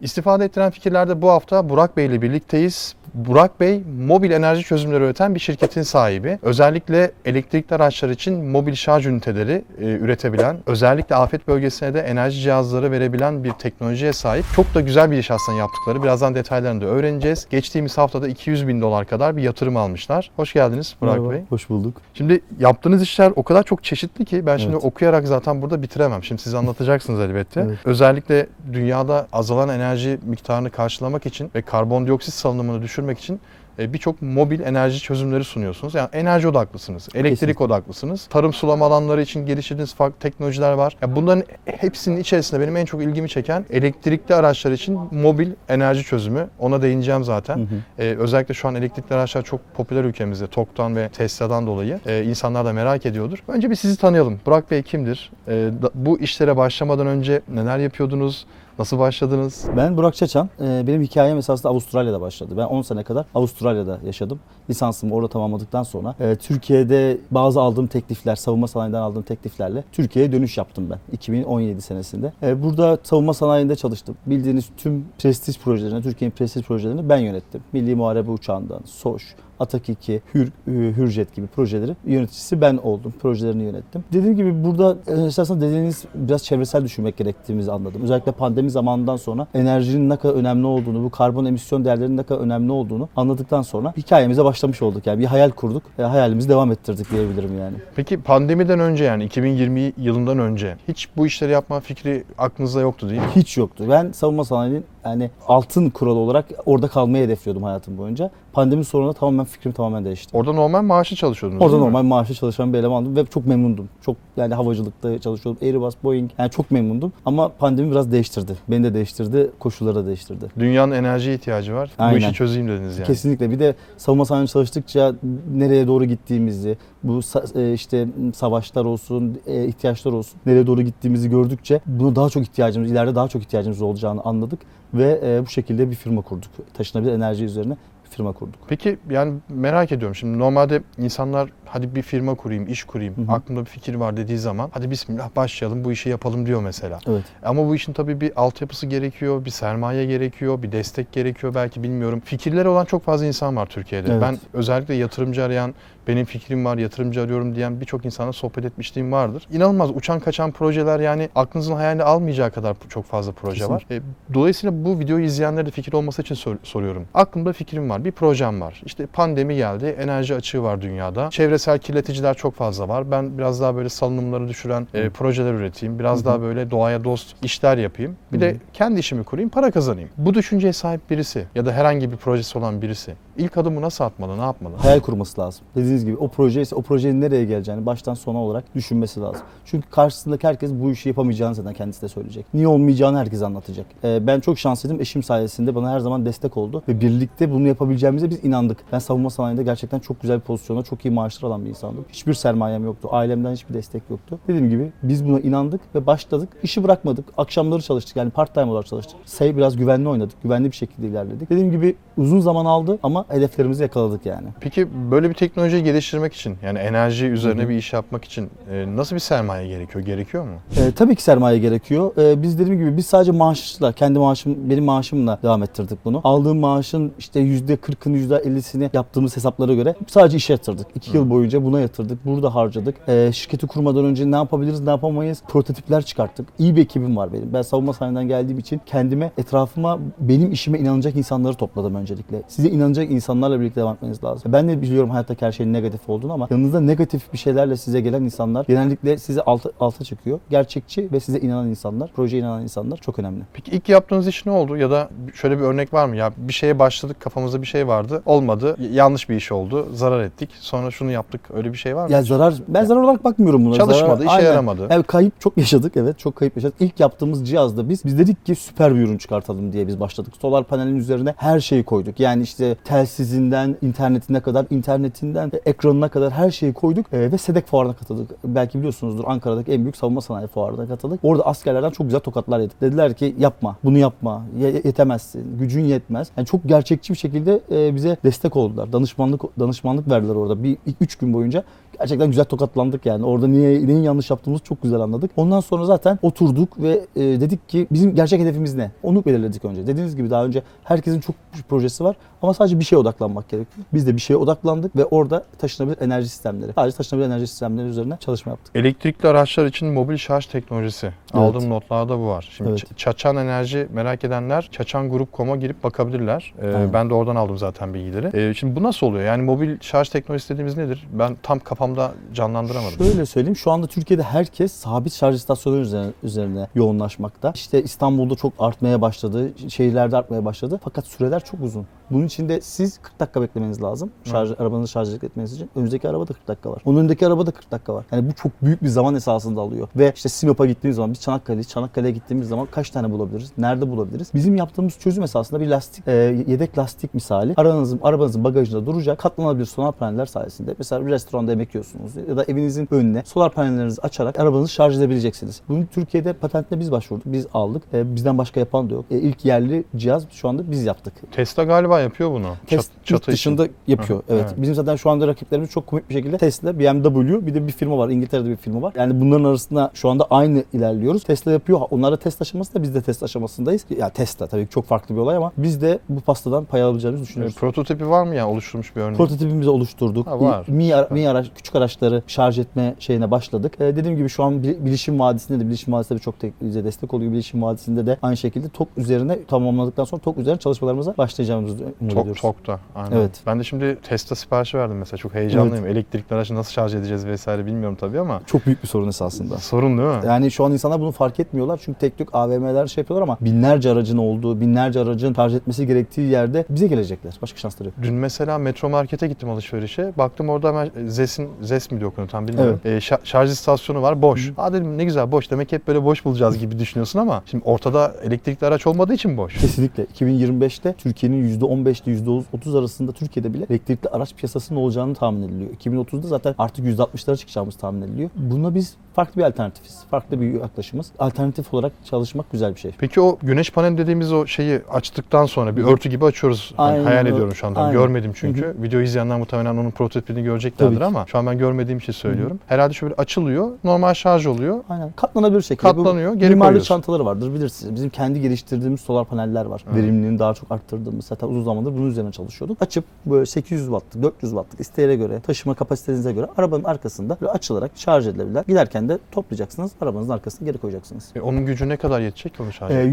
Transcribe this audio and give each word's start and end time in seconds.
İstifade 0.00 0.44
ettiren 0.44 0.70
fikirlerde 0.70 1.22
bu 1.22 1.30
hafta 1.30 1.68
Burak 1.68 1.96
Bey 1.96 2.06
ile 2.06 2.22
birlikteyiz. 2.22 2.94
Burak 3.14 3.60
Bey 3.60 3.82
mobil 4.06 4.30
enerji 4.30 4.62
çözümleri 4.62 5.04
üreten 5.04 5.34
bir 5.34 5.40
şirketin 5.40 5.82
sahibi. 5.82 6.38
Özellikle 6.42 7.10
elektrikli 7.24 7.74
araçlar 7.74 8.10
için 8.10 8.44
mobil 8.44 8.74
şarj 8.74 9.06
üniteleri 9.06 9.64
e, 9.80 9.84
üretebilen, 9.84 10.56
özellikle 10.66 11.16
afet 11.16 11.48
bölgesine 11.48 11.94
de 11.94 12.00
enerji 12.00 12.40
cihazları 12.40 12.90
verebilen 12.90 13.44
bir 13.44 13.52
teknolojiye 13.52 14.12
sahip. 14.12 14.44
Çok 14.56 14.74
da 14.74 14.80
güzel 14.80 15.10
bir 15.10 15.18
iş 15.18 15.30
aslında 15.30 15.58
yaptıkları. 15.58 16.02
Birazdan 16.02 16.34
detaylarını 16.34 16.80
da 16.80 16.86
öğreneceğiz. 16.86 17.46
Geçtiğimiz 17.50 17.98
haftada 17.98 18.28
200 18.28 18.68
bin 18.68 18.80
dolar 18.80 19.06
kadar 19.06 19.36
bir 19.36 19.42
yatırım 19.42 19.76
almışlar. 19.76 20.30
Hoş 20.36 20.52
geldiniz 20.52 20.96
Burak 21.00 21.14
Merhaba, 21.14 21.32
Bey. 21.32 21.42
Hoş 21.48 21.68
bulduk. 21.68 22.00
Şimdi 22.14 22.40
yaptığınız 22.58 23.02
işler 23.02 23.32
o 23.36 23.42
kadar 23.42 23.62
çok 23.62 23.84
çeşitli 23.84 24.24
ki 24.24 24.46
ben 24.46 24.56
şimdi 24.56 24.72
Evet. 24.72 24.84
okuyarak 24.84 25.26
zaten 25.28 25.62
burada 25.62 25.82
bitiremem. 25.82 26.24
Şimdi 26.24 26.42
siz 26.42 26.54
anlatacaksınız 26.54 27.20
elbette. 27.20 27.60
Evet. 27.60 27.78
Özellikle 27.84 28.46
dünyada 28.72 29.26
azalan 29.32 29.68
enerji 29.68 30.18
miktarını 30.22 30.70
karşılamak 30.70 31.26
için 31.26 31.50
ve 31.54 31.62
karbondioksit 31.62 32.34
salınımını 32.34 32.82
düşürmek 32.82 32.99
için 33.08 33.40
e, 33.78 33.92
birçok 33.92 34.22
mobil 34.22 34.60
enerji 34.60 35.00
çözümleri 35.00 35.44
sunuyorsunuz. 35.44 35.94
Yani 35.94 36.08
enerji 36.12 36.48
odaklısınız, 36.48 37.08
elektrik 37.14 37.38
Kesinlikle. 37.38 37.64
odaklısınız. 37.64 38.26
Tarım 38.26 38.52
sulama 38.52 38.86
alanları 38.86 39.22
için 39.22 39.46
geliştirdiğiniz 39.46 39.94
farklı 39.94 40.18
teknolojiler 40.18 40.72
var. 40.72 40.96
Ya 41.02 41.16
bunların 41.16 41.44
hepsinin 41.64 42.16
içerisinde 42.16 42.60
benim 42.60 42.76
en 42.76 42.84
çok 42.84 43.02
ilgimi 43.02 43.28
çeken 43.28 43.64
elektrikli 43.70 44.34
araçlar 44.34 44.72
için 44.72 44.98
mobil 45.10 45.50
enerji 45.68 46.02
çözümü. 46.02 46.48
Ona 46.58 46.82
değineceğim 46.82 47.24
zaten. 47.24 47.56
Hı 47.56 47.60
hı. 47.60 47.66
Ee, 47.98 48.16
özellikle 48.18 48.54
şu 48.54 48.68
an 48.68 48.74
elektrikli 48.74 49.14
araçlar 49.14 49.42
çok 49.42 49.74
popüler 49.74 50.04
ülkemizde. 50.04 50.46
TOK'tan 50.46 50.96
ve 50.96 51.08
Tesla'dan 51.08 51.66
dolayı. 51.66 52.00
Ee, 52.06 52.24
insanlar 52.24 52.64
da 52.64 52.72
merak 52.72 53.06
ediyordur. 53.06 53.38
Önce 53.48 53.70
bir 53.70 53.74
sizi 53.74 53.96
tanıyalım. 53.96 54.40
Burak 54.46 54.70
Bey 54.70 54.82
kimdir? 54.82 55.30
Ee, 55.48 55.70
bu 55.94 56.20
işlere 56.20 56.56
başlamadan 56.56 57.06
önce 57.06 57.40
neler 57.48 57.78
yapıyordunuz? 57.78 58.46
Nasıl 58.80 58.98
başladınız? 58.98 59.64
Ben 59.76 59.96
Burak 59.96 60.14
Çaçan. 60.14 60.48
Ee, 60.60 60.84
Benim 60.86 61.02
hikayem 61.02 61.38
esasında 61.38 61.68
Avustralya'da 61.68 62.20
başladı. 62.20 62.54
Ben 62.56 62.64
10 62.64 62.82
sene 62.82 63.02
kadar 63.04 63.26
Avustralya'da 63.34 63.98
yaşadım. 64.06 64.40
Lisansımı 64.70 65.14
orada 65.14 65.28
tamamladıktan 65.28 65.82
sonra 65.82 66.14
e, 66.20 66.36
Türkiye'de 66.36 67.18
bazı 67.30 67.60
aldığım 67.60 67.86
teklifler, 67.86 68.36
savunma 68.36 68.66
sanayinden 68.68 69.00
aldığım 69.00 69.22
tekliflerle 69.22 69.84
Türkiye'ye 69.92 70.32
dönüş 70.32 70.58
yaptım 70.58 70.90
ben 70.90 70.98
2017 71.12 71.80
senesinde. 71.80 72.32
E, 72.42 72.62
Burada 72.62 72.98
savunma 73.02 73.34
sanayinde 73.34 73.76
çalıştım. 73.76 74.16
Bildiğiniz 74.26 74.68
tüm 74.76 75.04
prestij 75.18 75.58
projelerini, 75.58 76.02
Türkiye'nin 76.02 76.34
prestij 76.34 76.64
projelerini 76.64 77.08
ben 77.08 77.18
yönettim. 77.18 77.62
Milli 77.72 77.94
Muharebe 77.94 78.30
Uçağı'ndan, 78.30 78.80
SOŞ, 78.84 79.34
Atak 79.60 79.88
2, 79.88 80.22
Hür, 80.34 80.46
e, 80.46 80.70
Hürjet 80.96 81.34
gibi 81.34 81.46
projeleri 81.46 81.96
yöneticisi 82.06 82.60
ben 82.60 82.76
oldum. 82.76 83.14
Projelerini 83.22 83.62
yönettim. 83.62 84.04
Dediğim 84.12 84.36
gibi 84.36 84.64
burada 84.64 84.96
e, 85.06 85.26
esasında 85.26 85.66
dediğiniz 85.66 86.04
biraz 86.14 86.44
çevresel 86.44 86.84
düşünmek 86.84 87.16
gerektiğimizi 87.16 87.72
anladım. 87.72 88.02
Özellikle 88.02 88.32
pandemi 88.32 88.70
zamanından 88.70 89.16
sonra 89.16 89.46
enerjinin 89.54 90.10
ne 90.10 90.16
kadar 90.16 90.34
önemli 90.34 90.66
olduğunu, 90.66 91.04
bu 91.04 91.10
karbon 91.10 91.44
emisyon 91.44 91.84
değerlerinin 91.84 92.16
ne 92.16 92.22
kadar 92.22 92.40
önemli 92.40 92.72
olduğunu 92.72 93.08
anladıktan 93.16 93.62
sonra 93.62 93.92
hikayemize 93.96 94.44
başlamış 94.44 94.82
olduk. 94.82 95.06
Yani 95.06 95.20
bir 95.20 95.26
hayal 95.26 95.50
kurduk. 95.50 95.82
E, 95.98 96.02
hayalimizi 96.02 96.48
devam 96.48 96.72
ettirdik 96.72 97.10
diyebilirim 97.10 97.58
yani. 97.58 97.74
Peki 97.96 98.20
pandemiden 98.22 98.80
önce 98.80 99.04
yani 99.04 99.24
2020 99.24 99.92
yılından 99.96 100.38
önce 100.38 100.76
hiç 100.88 101.08
bu 101.16 101.26
işleri 101.26 101.52
yapma 101.52 101.80
fikri 101.80 102.24
aklınızda 102.38 102.80
yoktu 102.80 103.08
değil 103.08 103.20
mi? 103.20 103.26
Hiç 103.36 103.56
yoktu. 103.56 103.84
Ben 103.88 104.12
savunma 104.12 104.44
sanayinin 104.44 104.84
yani 105.04 105.30
altın 105.48 105.90
kuralı 105.90 106.18
olarak 106.18 106.46
orada 106.66 106.88
kalmayı 106.88 107.24
hedefliyordum 107.24 107.62
hayatım 107.62 107.98
boyunca. 107.98 108.30
Pandemi 108.52 108.84
sonrasında 108.84 109.12
tamamen 109.12 109.44
fikrim 109.44 109.72
tamamen 109.72 110.04
değişti. 110.04 110.36
Orada 110.36 110.52
normal 110.52 110.82
maaşlı 110.82 111.16
çalışıyordunuz 111.16 111.62
Orada 111.62 111.76
normal 111.78 112.02
maaşlı 112.02 112.34
çalışan 112.34 112.72
bir 112.72 112.78
elemandım 112.78 113.16
ve 113.16 113.26
çok 113.26 113.46
memnundum. 113.46 113.88
Çok 114.02 114.16
yani 114.36 114.54
havacılıkta 114.54 115.18
çalışıyordum. 115.18 115.66
Airbus, 115.68 115.94
Boeing 116.04 116.30
yani 116.38 116.50
çok 116.50 116.70
memnundum. 116.70 117.12
Ama 117.26 117.48
pandemi 117.48 117.90
biraz 117.90 118.12
değiştirdi. 118.12 118.52
Beni 118.68 118.84
de 118.84 118.94
değiştirdi, 118.94 119.50
koşulları 119.58 119.94
da 119.94 120.06
değiştirdi. 120.06 120.46
Dünyanın 120.58 120.92
enerji 120.92 121.32
ihtiyacı 121.32 121.74
var. 121.74 121.90
Bu 121.98 122.02
Aynen. 122.02 122.18
işi 122.18 122.32
çözeyim 122.32 122.68
dediniz 122.68 122.98
yani. 122.98 123.06
Kesinlikle. 123.06 123.50
Bir 123.50 123.58
de 123.58 123.74
savunma 123.96 124.24
sanayinde 124.24 124.50
çalıştıkça 124.50 125.14
nereye 125.54 125.86
doğru 125.86 126.04
gittiğimizi, 126.04 126.76
bu 127.02 127.20
e, 127.54 127.72
işte 127.72 128.08
savaşlar 128.34 128.84
olsun, 128.84 129.38
e, 129.46 129.64
ihtiyaçlar 129.64 130.12
olsun, 130.12 130.40
nereye 130.46 130.66
doğru 130.66 130.82
gittiğimizi 130.82 131.30
gördükçe 131.30 131.80
buna 131.86 132.16
daha 132.16 132.28
çok 132.28 132.42
ihtiyacımız, 132.42 132.90
ileride 132.90 133.14
daha 133.14 133.28
çok 133.28 133.42
ihtiyacımız 133.42 133.82
olacağını 133.82 134.20
anladık 134.22 134.60
ve 134.94 135.20
e, 135.24 135.42
bu 135.42 135.50
şekilde 135.50 135.90
bir 135.90 135.94
firma 135.94 136.22
kurduk. 136.22 136.50
Taşınabilir 136.74 137.12
enerji 137.12 137.44
üzerine 137.44 137.76
bir 138.04 138.10
firma 138.10 138.32
kurduk. 138.32 138.60
Peki 138.68 138.98
yani 139.10 139.34
merak 139.48 139.92
ediyorum 139.92 140.14
şimdi 140.14 140.38
normalde 140.38 140.82
insanlar 140.98 141.50
hadi 141.72 141.94
bir 141.94 142.02
firma 142.02 142.34
kurayım, 142.34 142.68
iş 142.68 142.84
kurayım, 142.84 143.16
Hı 143.16 143.22
hı. 143.22 143.32
aklımda 143.36 143.60
bir 143.60 143.66
fikir 143.66 143.94
var 143.94 144.16
dediği 144.16 144.38
zaman 144.38 144.70
hadi 144.74 144.90
bismillah 144.90 145.36
başlayalım 145.36 145.84
bu 145.84 145.92
işi 145.92 146.08
yapalım 146.08 146.46
diyor 146.46 146.62
mesela. 146.62 146.98
Evet. 147.08 147.24
Ama 147.42 147.68
bu 147.68 147.74
işin 147.74 147.92
tabii 147.92 148.20
bir 148.20 148.32
altyapısı 148.36 148.86
gerekiyor, 148.86 149.44
bir 149.44 149.50
sermaye 149.50 150.06
gerekiyor, 150.06 150.62
bir 150.62 150.72
destek 150.72 151.12
gerekiyor 151.12 151.54
belki 151.54 151.82
bilmiyorum. 151.82 152.22
Fikirleri 152.24 152.68
olan 152.68 152.84
çok 152.84 153.04
fazla 153.04 153.26
insan 153.26 153.56
var 153.56 153.66
Türkiye'de. 153.66 154.12
Evet. 154.12 154.22
Ben 154.22 154.38
özellikle 154.52 154.94
yatırımcı 154.94 155.44
arayan, 155.44 155.74
benim 156.08 156.24
fikrim 156.24 156.64
var, 156.64 156.78
yatırımcı 156.78 157.22
arıyorum 157.22 157.54
diyen 157.54 157.80
birçok 157.80 158.04
insana 158.04 158.32
sohbet 158.32 158.64
etmişliğim 158.64 159.12
vardır. 159.12 159.46
İnanılmaz 159.52 159.90
uçan 159.90 160.20
kaçan 160.20 160.52
projeler 160.52 161.00
yani 161.00 161.28
aklınızın 161.34 161.74
hayalini 161.74 162.02
almayacağı 162.02 162.50
kadar 162.50 162.76
çok 162.88 163.04
fazla 163.04 163.32
proje 163.32 163.68
var. 163.68 163.86
E, 163.90 164.00
dolayısıyla 164.34 164.84
bu 164.84 164.98
videoyu 164.98 165.24
izleyenlere 165.24 165.66
de 165.66 165.70
fikir 165.70 165.92
olması 165.92 166.22
için 166.22 166.34
sor- 166.34 166.56
soruyorum. 166.62 167.04
Aklımda 167.14 167.52
fikrim 167.52 167.90
var, 167.90 168.04
bir 168.04 168.12
projem 168.12 168.60
var. 168.60 168.82
İşte 168.84 169.06
pandemi 169.06 169.56
geldi, 169.56 169.96
enerji 170.00 170.34
açığı 170.34 170.62
var 170.62 170.82
dünyada. 170.82 171.28
Çevresel 171.60 171.78
kirleticiler 171.78 172.34
çok 172.34 172.54
fazla 172.54 172.88
var. 172.88 173.10
Ben 173.10 173.38
biraz 173.38 173.60
daha 173.60 173.76
böyle 173.76 173.88
salınımları 173.88 174.48
düşüren 174.48 174.88
e, 174.94 175.08
projeler 175.08 175.52
üreteyim. 175.52 175.98
Biraz 175.98 176.18
Hı 176.18 176.22
hı. 176.22 176.24
daha 176.24 176.40
böyle 176.42 176.70
doğaya 176.70 177.04
dost 177.04 177.36
işler 177.44 177.78
yapayım. 177.78 178.16
Bir 178.32 178.36
Hı 178.36 178.40
de 178.40 178.56
kendi 178.72 179.00
işimi 179.00 179.24
kurayım, 179.24 179.50
para 179.50 179.70
kazanayım. 179.70 180.08
Bu 180.16 180.34
düşünceye 180.34 180.72
sahip 180.72 181.10
birisi 181.10 181.44
ya 181.54 181.66
da 181.66 181.72
herhangi 181.72 182.12
bir 182.12 182.16
projesi 182.16 182.58
olan 182.58 182.82
birisi 182.82 183.14
ilk 183.40 183.56
adımı 183.56 183.80
nasıl 183.80 184.04
atmalı, 184.04 184.38
ne 184.38 184.42
yapmalı? 184.42 184.76
hayal 184.76 185.00
kurması 185.00 185.40
lazım. 185.40 185.64
Dediğiniz 185.76 186.04
gibi 186.04 186.16
o 186.16 186.28
proje 186.28 186.60
ise 186.60 186.76
o 186.76 186.82
projenin 186.82 187.20
nereye 187.20 187.44
geleceğini 187.44 187.86
baştan 187.86 188.14
sona 188.14 188.38
olarak 188.38 188.74
düşünmesi 188.74 189.20
lazım. 189.20 189.42
Çünkü 189.64 189.90
karşısındaki 189.90 190.46
herkes 190.46 190.72
bu 190.72 190.90
işi 190.90 191.08
yapamayacağını 191.08 191.54
zaten 191.54 191.74
kendisi 191.74 192.02
de 192.02 192.08
söyleyecek. 192.08 192.46
Niye 192.54 192.68
olmayacağını 192.68 193.18
herkes 193.18 193.42
anlatacak. 193.42 193.86
Ee, 194.04 194.26
ben 194.26 194.40
çok 194.40 194.58
şanslıydım. 194.58 195.00
Eşim 195.00 195.22
sayesinde 195.22 195.74
bana 195.74 195.90
her 195.90 196.00
zaman 196.00 196.26
destek 196.26 196.56
oldu 196.56 196.82
ve 196.88 197.00
birlikte 197.00 197.50
bunu 197.50 197.66
yapabileceğimize 197.66 198.30
biz 198.30 198.44
inandık. 198.44 198.78
Ben 198.92 198.98
savunma 198.98 199.30
sanayinde 199.30 199.62
gerçekten 199.62 199.98
çok 199.98 200.20
güzel 200.20 200.36
bir 200.36 200.44
pozisyonda, 200.44 200.82
çok 200.82 201.04
iyi 201.04 201.10
maaşlar 201.10 201.48
alan 201.48 201.64
bir 201.64 201.70
insandım. 201.70 202.04
Hiçbir 202.08 202.34
sermayem 202.34 202.84
yoktu. 202.84 203.08
Ailemden 203.12 203.52
hiçbir 203.52 203.74
destek 203.74 204.02
yoktu. 204.10 204.38
Dediğim 204.48 204.70
gibi 204.70 204.92
biz 205.02 205.28
buna 205.28 205.40
inandık 205.40 205.80
ve 205.94 206.06
başladık. 206.06 206.48
İşi 206.62 206.84
bırakmadık. 206.84 207.24
Akşamları 207.36 207.82
çalıştık. 207.82 208.16
Yani 208.16 208.30
part 208.30 208.54
time 208.54 208.70
olarak 208.70 208.86
çalıştık. 208.86 209.16
Say 209.24 209.56
biraz 209.56 209.76
güvenli 209.76 210.08
oynadık. 210.08 210.42
Güvenli 210.42 210.70
bir 210.70 210.76
şekilde 210.76 211.06
ilerledik. 211.06 211.50
Dediğim 211.50 211.70
gibi 211.70 211.96
uzun 212.16 212.40
zaman 212.40 212.64
aldı 212.64 212.98
ama 213.02 213.24
hedeflerimizi 213.30 213.82
yakaladık 213.82 214.26
yani. 214.26 214.48
Peki 214.60 214.88
böyle 215.10 215.28
bir 215.28 215.34
teknolojiyi 215.34 215.84
geliştirmek 215.84 216.34
için 216.34 216.56
yani 216.64 216.78
enerji 216.78 217.26
üzerine 217.26 217.60
Hı 217.62 217.64
hı. 217.64 217.68
bir 217.68 217.74
iş 217.74 217.92
yapmak 217.92 218.24
için 218.24 218.50
e, 218.72 218.96
nasıl 218.96 219.14
bir 219.16 219.20
sermaye 219.20 219.68
gerekiyor? 219.68 220.04
Gerekiyor 220.04 220.44
mu? 220.44 220.54
Ee, 220.76 220.92
tabii 220.92 221.16
ki 221.16 221.22
sermaye 221.22 221.58
gerekiyor. 221.58 222.12
Ee, 222.18 222.42
biz 222.42 222.58
dediğim 222.58 222.78
gibi 222.78 222.96
biz 222.96 223.06
sadece 223.06 223.32
maaşla, 223.32 223.92
kendi 223.92 224.18
maaşım, 224.18 224.70
benim 224.70 224.84
maaşımla 224.84 225.38
devam 225.42 225.62
ettirdik 225.62 225.98
bunu. 226.04 226.20
Aldığım 226.24 226.58
maaşın 226.58 227.12
işte 227.18 227.40
%40'ını 227.40 228.16
%50'sini 228.18 228.90
yaptığımız 228.92 229.36
hesaplara 229.36 229.74
göre 229.74 229.94
sadece 230.06 230.36
işe 230.36 230.52
yatırdık. 230.52 230.86
2 230.94 231.16
yıl 231.16 231.30
boyunca 231.30 231.64
buna 231.64 231.80
yatırdık. 231.80 232.26
Burada 232.26 232.54
harcadık. 232.54 232.94
Ee, 233.08 233.30
şirketi 233.34 233.66
kurmadan 233.66 234.04
önce 234.04 234.30
ne 234.30 234.36
yapabiliriz, 234.36 234.80
ne 234.80 234.90
yapamayız 234.90 235.42
prototipler 235.48 236.02
çıkarttık. 236.02 236.48
İyi 236.58 236.76
bir 236.76 236.82
ekibim 236.82 237.16
var 237.16 237.32
benim. 237.32 237.52
Ben 237.52 237.62
savunma 237.62 237.92
sanayinden 237.92 238.28
geldiğim 238.28 238.58
için 238.58 238.80
kendime, 238.86 239.30
etrafıma, 239.38 239.98
benim 240.20 240.52
işime 240.52 240.78
inanacak 240.78 241.16
insanları 241.16 241.54
topladım 241.54 241.94
öncelikle. 241.94 242.42
Size 242.48 242.68
inanacak 242.68 243.09
insanlarla 243.10 243.60
birlikte 243.60 243.80
devam 243.80 243.94
etmeniz 243.94 244.24
lazım. 244.24 244.52
Ben 244.52 244.68
de 244.68 244.82
biliyorum 244.82 245.10
hayattaki 245.10 245.46
her 245.46 245.52
şeyin 245.52 245.72
negatif 245.72 246.08
olduğunu 246.08 246.32
ama 246.32 246.46
yanınızda 246.50 246.80
negatif 246.80 247.32
bir 247.32 247.38
şeylerle 247.38 247.76
size 247.76 248.00
gelen 248.00 248.22
insanlar 248.22 248.64
genellikle 248.68 249.18
sizi 249.18 249.42
alta, 249.42 249.70
alta 249.80 250.04
çekiyor. 250.04 250.40
Gerçekçi 250.50 251.08
ve 251.12 251.20
size 251.20 251.38
inanan 251.40 251.68
insanlar, 251.68 252.12
projeye 252.12 252.42
inanan 252.42 252.62
insanlar 252.62 252.96
çok 252.96 253.18
önemli. 253.18 253.42
Peki 253.52 253.70
ilk 253.70 253.88
yaptığınız 253.88 254.28
iş 254.28 254.46
ne 254.46 254.52
oldu? 254.52 254.76
Ya 254.76 254.90
da 254.90 255.08
şöyle 255.34 255.58
bir 255.58 255.62
örnek 255.62 255.94
var 255.94 256.06
mı? 256.06 256.16
Ya 256.16 256.32
bir 256.36 256.52
şeye 256.52 256.78
başladık, 256.78 257.20
kafamızda 257.20 257.62
bir 257.62 257.66
şey 257.66 257.86
vardı, 257.86 258.22
olmadı, 258.26 258.76
yanlış 258.92 259.28
bir 259.28 259.36
iş 259.36 259.52
oldu, 259.52 259.88
zarar 259.94 260.20
ettik, 260.20 260.50
sonra 260.60 260.90
şunu 260.90 261.10
yaptık. 261.10 261.40
Öyle 261.54 261.72
bir 261.72 261.78
şey 261.78 261.96
var 261.96 262.06
mı? 262.06 262.12
Ya 262.12 262.22
zarar, 262.22 262.54
ben 262.68 262.84
zarar 262.84 263.00
olarak 263.00 263.24
bakmıyorum 263.24 263.64
buna. 263.64 263.74
Çalışmadı, 263.74 264.22
Zarar- 264.22 264.26
işe 264.26 264.30
Aynen. 264.30 264.46
yaramadı. 264.46 264.86
Yani 264.90 265.02
kayıp 265.02 265.40
çok 265.40 265.58
yaşadık 265.58 265.92
evet 265.96 266.18
çok 266.18 266.36
kayıp 266.36 266.56
yaşadık. 266.56 266.74
İlk 266.80 267.00
yaptığımız 267.00 267.48
cihazda 267.48 267.88
biz 267.88 268.04
biz 268.04 268.18
dedik 268.18 268.46
ki 268.46 268.54
süper 268.54 268.94
bir 268.94 269.00
ürün 269.00 269.18
çıkartalım 269.18 269.72
diye 269.72 269.86
biz 269.86 270.00
başladık. 270.00 270.34
Solar 270.40 270.64
panelin 270.64 270.96
üzerine 270.96 271.34
her 271.36 271.60
şeyi 271.60 271.84
koyduk. 271.84 272.20
Yani 272.20 272.42
işte 272.42 272.76
tel 272.84 272.99
telsizinden 273.04 273.76
internetine 273.82 274.40
kadar, 274.40 274.66
internetinden 274.70 275.52
ekranına 275.66 276.08
kadar 276.08 276.32
her 276.32 276.50
şeyi 276.50 276.72
koyduk 276.72 277.06
e, 277.12 277.32
ve 277.32 277.38
SEDEK 277.38 277.66
fuarına 277.66 277.92
katıldık. 277.92 278.30
Belki 278.44 278.78
biliyorsunuzdur 278.78 279.24
Ankara'daki 279.26 279.72
en 279.72 279.82
büyük 279.82 279.96
savunma 279.96 280.20
sanayi 280.20 280.46
fuarına 280.46 280.88
katıldık. 280.88 281.20
Orada 281.22 281.46
askerlerden 281.46 281.90
çok 281.90 282.06
güzel 282.06 282.20
tokatlar 282.20 282.60
yedik. 282.60 282.80
Dediler 282.80 283.14
ki 283.14 283.34
yapma, 283.38 283.76
bunu 283.84 283.98
yapma, 283.98 284.42
ye- 284.58 284.82
yetemezsin, 284.84 285.58
gücün 285.58 285.84
yetmez. 285.84 286.28
Yani 286.36 286.46
çok 286.46 286.60
gerçekçi 286.68 287.12
bir 287.12 287.18
şekilde 287.18 287.60
e, 287.70 287.94
bize 287.94 288.16
destek 288.24 288.56
oldular. 288.56 288.92
Danışmanlık 288.92 289.42
danışmanlık 289.58 290.10
verdiler 290.10 290.34
orada. 290.34 290.62
Bir 290.62 290.76
üç 291.00 291.16
gün 291.16 291.34
boyunca 291.34 291.64
gerçekten 291.98 292.28
güzel 292.28 292.44
tokatlandık 292.44 293.06
yani. 293.06 293.24
Orada 293.24 293.46
niye 293.46 293.86
neyin 293.86 294.02
yanlış 294.02 294.30
yaptığımızı 294.30 294.64
çok 294.64 294.82
güzel 294.82 295.00
anladık. 295.00 295.30
Ondan 295.36 295.60
sonra 295.60 295.84
zaten 295.84 296.18
oturduk 296.22 296.82
ve 296.82 297.00
e, 297.16 297.20
dedik 297.20 297.68
ki 297.68 297.86
bizim 297.90 298.14
gerçek 298.14 298.40
hedefimiz 298.40 298.74
ne? 298.74 298.90
Onu 299.02 299.24
belirledik 299.24 299.64
önce. 299.64 299.86
Dediğiniz 299.86 300.16
gibi 300.16 300.30
daha 300.30 300.44
önce 300.44 300.62
herkesin 300.84 301.20
çok 301.20 301.36
projesi 301.68 302.04
var 302.04 302.16
ama 302.42 302.54
sadece 302.54 302.78
bir 302.78 302.84
şeye 302.90 302.96
odaklanmak 302.96 303.48
gerekiyor. 303.48 303.86
Biz 303.94 304.06
de 304.06 304.16
bir 304.16 304.20
şeye 304.20 304.36
odaklandık 304.36 304.96
ve 304.96 305.04
orada 305.04 305.44
taşınabilir 305.58 306.00
enerji 306.00 306.28
sistemleri, 306.28 306.72
sadece 306.74 306.96
taşınabilir 306.96 307.26
enerji 307.28 307.46
sistemleri 307.46 307.86
üzerine 307.88 308.16
çalışma 308.20 308.50
yaptık. 308.50 308.76
Elektrikli 308.76 309.26
araçlar 309.26 309.66
için 309.66 309.88
mobil 309.88 310.16
şarj 310.16 310.46
teknolojisi. 310.46 311.12
Aldığım 311.32 311.70
notlarda 311.70 312.18
bu 312.18 312.26
var. 312.26 312.48
Şimdi 312.56 312.70
Evet. 312.70 312.80
Ç- 312.82 312.96
Çaçan 312.96 313.36
Enerji 313.36 313.88
merak 313.92 314.24
edenler 314.24 314.68
çaçangroup.com'a 314.72 315.56
girip 315.56 315.84
bakabilirler. 315.84 316.54
Ee, 316.62 316.66
Aynen. 316.66 316.92
ben 316.92 317.10
de 317.10 317.14
oradan 317.14 317.36
aldım 317.36 317.58
zaten 317.58 317.94
bilgileri. 317.94 318.30
Ee, 318.36 318.54
şimdi 318.54 318.76
bu 318.76 318.82
nasıl 318.82 319.06
oluyor? 319.06 319.24
Yani 319.24 319.42
mobil 319.42 319.76
şarj 319.80 320.08
teknolojisi 320.08 320.48
dediğimiz 320.52 320.76
nedir? 320.76 321.06
Ben 321.12 321.36
tam 321.42 321.58
kafamda 321.58 322.12
canlandıramadım. 322.34 322.98
Şöyle 322.98 323.26
söyleyeyim 323.26 323.56
şu 323.56 323.70
anda 323.70 323.86
Türkiye'de 323.86 324.22
herkes 324.22 324.72
sabit 324.72 325.12
şarj 325.14 325.34
istasyonları 325.36 325.82
üzerine, 325.82 326.10
üzerine 326.22 326.68
yoğunlaşmakta. 326.74 327.52
İşte 327.54 327.82
İstanbul'da 327.82 328.34
çok 328.34 328.52
artmaya 328.58 329.00
başladı, 329.00 329.50
şehirlerde 329.68 330.16
artmaya 330.16 330.44
başladı. 330.44 330.80
Fakat 330.84 331.06
süreler 331.06 331.44
çok 331.44 331.60
uzun. 331.62 331.86
Bunun 332.10 332.26
için 332.26 332.48
de 332.48 332.60
siz 332.60 332.79
40 332.88 333.20
dakika 333.20 333.42
beklemeniz 333.42 333.82
lazım. 333.82 334.10
Şarj, 334.24 334.50
arabanızı 334.58 334.88
şarj 334.88 335.14
etmeniz 335.14 335.52
için. 335.52 335.70
Önünüzdeki 335.76 336.08
arabada 336.08 336.32
40 336.32 336.48
dakika 336.48 336.70
var. 336.70 336.82
Onun 336.84 336.98
önündeki 336.98 337.26
arabada 337.26 337.50
40 337.50 337.70
dakika 337.70 337.94
var. 337.94 338.04
Yani 338.12 338.28
bu 338.30 338.34
çok 338.34 338.52
büyük 338.62 338.82
bir 338.82 338.88
zaman 338.88 339.14
esasında 339.14 339.60
alıyor. 339.60 339.88
Ve 339.96 340.12
işte 340.16 340.28
Sinop'a 340.28 340.66
gittiğimiz 340.66 340.96
zaman 340.96 341.12
biz 341.12 341.20
Çanakkale'yiz. 341.20 341.68
Çanakkale'ye 341.68 342.12
gittiğimiz 342.12 342.48
zaman 342.48 342.68
kaç 342.70 342.90
tane 342.90 343.10
bulabiliriz? 343.10 343.52
Nerede 343.58 343.90
bulabiliriz? 343.90 344.30
Bizim 344.34 344.56
yaptığımız 344.56 344.98
çözüm 344.98 345.24
esasında 345.24 345.60
bir 345.60 345.66
lastik, 345.68 346.08
e, 346.08 346.12
yedek 346.46 346.78
lastik 346.78 347.14
misali. 347.14 347.54
Arabanızın, 347.56 348.00
arabanızın 348.02 348.44
bagajında 348.44 348.86
duracak 348.86 349.18
katlanabilir 349.18 349.64
solar 349.64 349.92
paneller 349.92 350.26
sayesinde. 350.26 350.74
Mesela 350.78 351.06
bir 351.06 351.10
restoranda 351.10 351.50
yemek 351.50 351.74
yiyorsunuz 351.74 352.16
ya 352.28 352.36
da 352.36 352.44
evinizin 352.44 352.88
önüne 352.90 353.22
solar 353.26 353.52
panellerinizi 353.52 354.02
açarak 354.02 354.38
arabanızı 354.40 354.72
şarj 354.72 354.98
edebileceksiniz. 354.98 355.60
Bunu 355.68 355.86
Türkiye'de 355.86 356.32
patentine 356.32 356.80
biz 356.80 356.92
başvurduk. 356.92 357.26
Biz 357.26 357.46
aldık. 357.54 357.82
E, 357.94 358.14
bizden 358.14 358.38
başka 358.38 358.60
yapan 358.60 358.90
da 358.90 358.94
yok. 358.94 359.04
E, 359.10 359.18
ilk 359.18 359.44
yerli 359.44 359.84
cihaz 359.96 360.26
şu 360.30 360.48
anda 360.48 360.70
biz 360.70 360.84
yaptık. 360.84 361.14
Tesla 361.32 361.64
galiba 361.64 362.00
yapıyor 362.00 362.30
bunu. 362.30 362.48
Test 362.76 362.90
Çat- 363.04 363.10
yurt 363.12 363.26
dışında 363.28 363.66
yapıyor. 363.86 364.18
Hı, 364.18 364.22
evet. 364.28 364.44
evet. 364.48 364.54
Bizim 364.62 364.74
zaten 364.74 364.96
şu 364.96 365.10
anda 365.10 365.26
rakiplerimiz 365.26 365.70
çok 365.70 365.86
komik 365.86 366.08
bir 366.08 366.14
şekilde 366.14 366.38
Tesla, 366.38 366.78
BMW 366.78 367.46
bir 367.46 367.54
de 367.54 367.66
bir 367.66 367.72
firma 367.72 367.98
var. 367.98 368.08
İngiltere'de 368.08 368.50
bir 368.50 368.56
firma 368.56 368.82
var. 368.82 368.92
Yani 368.96 369.20
bunların 369.20 369.44
arasında 369.44 369.90
şu 369.94 370.08
anda 370.10 370.26
aynı 370.30 370.64
ilerliyoruz. 370.72 371.22
Tesla 371.24 371.52
yapıyor. 371.52 371.80
Onlar 371.90 372.12
da 372.12 372.16
test 372.16 372.42
aşamasında 372.42 372.82
biz 372.82 372.94
de 372.94 373.02
test 373.02 373.22
aşamasındayız. 373.22 373.84
Ya 373.98 374.10
Tesla 374.10 374.46
tabii 374.46 374.68
çok 374.68 374.84
farklı 374.84 375.14
bir 375.14 375.20
olay 375.20 375.36
ama 375.36 375.52
biz 375.56 375.82
de 375.82 375.98
bu 376.08 376.20
pastadan 376.20 376.64
pay 376.64 376.82
alabileceğimizi 376.82 377.24
düşünüyoruz. 377.24 377.56
Prototipi 377.56 378.10
var 378.10 378.24
mı 378.26 378.34
yani 378.34 378.52
oluşturulmuş 378.52 378.96
bir 378.96 379.00
örnek? 379.00 379.16
Prototipimizi 379.18 379.70
oluşturduk. 379.70 380.26
Ha, 380.26 380.40
var. 380.40 380.64
Mi, 380.68 380.94
ara- 380.94 381.08
mi 381.14 381.28
araç, 381.28 381.46
küçük 381.54 381.76
araçları 381.76 382.22
şarj 382.26 382.58
etme 382.58 382.94
şeyine 382.98 383.30
başladık. 383.30 383.72
Ee, 383.80 383.96
dediğim 383.96 384.16
gibi 384.16 384.28
şu 384.28 384.42
an 384.44 384.62
Bil- 384.62 384.84
Bilişim 384.84 385.20
Vadisi'nde 385.20 385.60
de 385.64 385.68
Bilişim 385.68 385.92
Vadisi 385.92 386.14
de 386.14 386.18
çok 386.18 386.40
tek- 386.40 386.60
bize 386.62 386.84
destek 386.84 387.14
oluyor. 387.14 387.32
Bilişim 387.32 387.62
Vadisi'nde 387.62 388.06
de 388.06 388.18
aynı 388.22 388.36
şekilde 388.36 388.68
TOK 388.68 388.88
üzerine 388.96 389.44
tamamladıktan 389.44 390.04
sonra 390.04 390.22
TOK 390.22 390.38
üzerine 390.38 390.58
çalışmalarımıza 390.58 391.14
başlayacağımızı 391.18 391.84
umut 392.00 392.12
Tok, 392.14 392.22
ediyoruz. 392.22 392.40
Tok'ta. 392.64 392.80
Aynen. 392.94 393.16
Evet. 393.16 393.30
Ben 393.46 393.58
de 393.58 393.64
şimdi 393.64 393.98
Tesla 394.02 394.36
siparişi 394.36 394.78
verdim 394.78 394.98
mesela. 394.98 395.18
Çok 395.18 395.34
heyecanlıyım. 395.34 395.86
Elektrikli 395.86 396.34
aracı 396.34 396.54
nasıl 396.54 396.72
şarj 396.72 396.94
edeceğiz 396.94 397.26
vesaire 397.26 397.66
bilmiyorum 397.66 397.96
tabii 398.00 398.20
ama. 398.20 398.40
Çok 398.46 398.66
büyük 398.66 398.82
bir 398.82 398.88
sorun 398.88 399.08
esasında. 399.08 399.58
Sorun 399.58 399.98
değil 399.98 400.08
mi? 400.08 400.26
Yani 400.26 400.50
şu 400.50 400.64
an 400.64 400.72
insanlar 400.72 401.00
bunu 401.00 401.12
fark 401.12 401.40
etmiyorlar 401.40 401.80
çünkü 401.84 401.98
tek 401.98 402.18
tük 402.18 402.28
AVM'ler 402.34 402.86
şey 402.86 403.02
yapıyorlar 403.02 403.22
ama 403.22 403.38
binlerce 403.40 403.90
aracın 403.90 404.18
olduğu, 404.18 404.60
binlerce 404.60 405.00
aracın 405.00 405.34
şarj 405.34 405.54
etmesi 405.54 405.86
gerektiği 405.86 406.30
yerde 406.30 406.64
bize 406.70 406.86
gelecekler. 406.86 407.34
Başka 407.42 407.58
şansları 407.58 407.88
yok. 407.88 407.96
Dün 408.02 408.14
mesela 408.14 408.58
Metro 408.58 408.88
Market'e 408.88 409.28
gittim 409.28 409.50
alışverişe. 409.50 410.12
Baktım 410.18 410.48
orada 410.48 410.68
hemen 410.68 410.90
Zes'in, 411.08 411.48
Zes 411.62 411.90
mi 411.90 412.00
diyor 412.00 412.10
okunuyor 412.10 412.30
tam 412.30 412.48
bilmiyorum. 412.48 412.80
Ee, 412.84 412.88
şa- 412.88 413.18
şarj 413.24 413.50
istasyonu 413.52 414.02
var 414.02 414.22
boş. 414.22 414.52
Aa 414.58 414.72
dedim 414.72 414.98
ne 414.98 415.04
güzel 415.04 415.32
boş. 415.32 415.50
Demek 415.50 415.72
hep 415.72 415.88
böyle 415.88 416.04
boş 416.04 416.24
bulacağız 416.24 416.58
gibi 416.58 416.78
düşünüyorsun 416.78 417.18
ama 417.18 417.42
şimdi 417.46 417.64
ortada 417.64 418.14
elektrikli 418.24 418.64
araç 418.64 418.86
olmadığı 418.86 419.14
için 419.14 419.36
boş. 419.36 419.54
Kesinlikle 419.58 420.04
2025'te 420.04 420.92
Türkiye'nin 420.92 421.60
%15'te 421.60 422.10
%30 422.10 422.42
arasında 422.74 423.12
Türkiye'de 423.12 423.54
bile 423.54 423.66
elektrikli 423.70 424.08
araç 424.08 424.34
piyasasının 424.34 424.78
olacağını 424.78 425.14
tahmin 425.14 425.42
ediliyor. 425.42 425.70
2030'da 425.70 426.28
zaten 426.28 426.54
artık 426.58 426.86
%60'lara 426.86 427.36
çıkacağımız 427.36 427.76
tahmin 427.76 428.02
ediliyor. 428.02 428.30
Buna 428.36 428.74
biz 428.74 428.96
farklı 429.14 429.40
bir 429.40 429.46
alternatifiz. 429.46 430.04
Farklı 430.10 430.40
bir 430.40 430.60
yaklaşımız. 430.60 431.12
Alternatif 431.18 431.74
olarak 431.74 431.92
çalışmak 432.04 432.52
güzel 432.52 432.74
bir 432.74 432.80
şey. 432.80 432.90
Peki 432.98 433.20
o 433.20 433.38
güneş 433.42 433.70
paneli 433.72 433.98
dediğimiz 433.98 434.32
o 434.32 434.46
şeyi 434.46 434.80
açtıktan 434.90 435.46
sonra 435.46 435.76
bir 435.76 435.84
örtü 435.84 436.08
gibi 436.08 436.24
açıyoruz. 436.24 436.74
Aynen 436.78 437.04
hayal 437.04 437.18
öyle. 437.18 437.28
ediyorum 437.28 437.54
şu 437.54 437.66
anda. 437.66 437.80
Aynen. 437.80 437.92
Görmedim 437.92 438.32
çünkü. 438.34 438.74
Video 438.82 439.00
izleyenler 439.00 439.38
muhtemelen 439.38 439.76
onun 439.76 439.90
prototipini 439.90 440.42
göreceklerdir 440.42 440.94
Tabii 440.94 441.04
ama 441.04 441.24
şu 441.26 441.38
an 441.38 441.46
ben 441.46 441.58
görmediğim 441.58 441.98
için 441.98 442.12
söylüyorum. 442.12 442.58
Herhalde 442.66 442.94
şöyle 442.94 443.14
açılıyor. 443.14 443.70
Normal 443.84 444.14
şarj 444.14 444.46
oluyor. 444.46 444.84
Aynen. 444.88 445.12
Katlanabilir 445.16 445.62
şekilde. 445.62 445.88
Katlanıyor, 445.88 446.32
Bu 446.34 446.38
geri 446.38 446.50
mimarlık 446.50 446.84
çantaları 446.84 447.24
vardır 447.24 447.54
bilirsiniz. 447.54 447.94
Bizim 447.94 448.10
kendi 448.10 448.40
geliştirdiğimiz 448.40 449.00
solar 449.00 449.24
paneller 449.24 449.64
var. 449.64 449.84
Evet. 449.86 449.96
Verimliliğini 449.96 450.38
daha 450.38 450.54
çok 450.54 450.72
arttırdığımız 450.72 451.24
zaten 451.24 451.48
uzun 451.48 451.64
zamandır 451.64 451.92
bunun 451.92 452.10
üzerine 452.10 452.32
çalışıyorduk. 452.32 452.82
Açıp 452.82 453.04
böyle 453.26 453.46
800 453.46 453.84
wattlık, 453.84 454.22
400 454.22 454.52
wattlık 454.52 454.80
isteğe 454.80 455.16
göre, 455.16 455.40
taşıma 455.40 455.74
kapasitenize 455.74 456.32
göre 456.32 456.46
arabanın 456.56 456.84
arkasında 456.84 457.36
böyle 457.40 457.52
açılarak 457.52 457.90
şarj 457.94 458.26
edilebilir. 458.26 458.62
Giderken 458.68 459.08
de 459.10 459.18
toplayacaksınız, 459.32 459.92
arabanızın 460.00 460.32
arkasına 460.32 460.66
geri 460.66 460.78
koyacaksınız. 460.78 461.30
E, 461.36 461.40
onun 461.40 461.66
gücü 461.66 461.88
ne 461.88 461.96
kadar 461.96 462.20
yetecek 462.20 462.54
ki 462.54 462.62
onu 462.62 462.72
şarj 462.72 462.90
etmeye? 462.90 463.06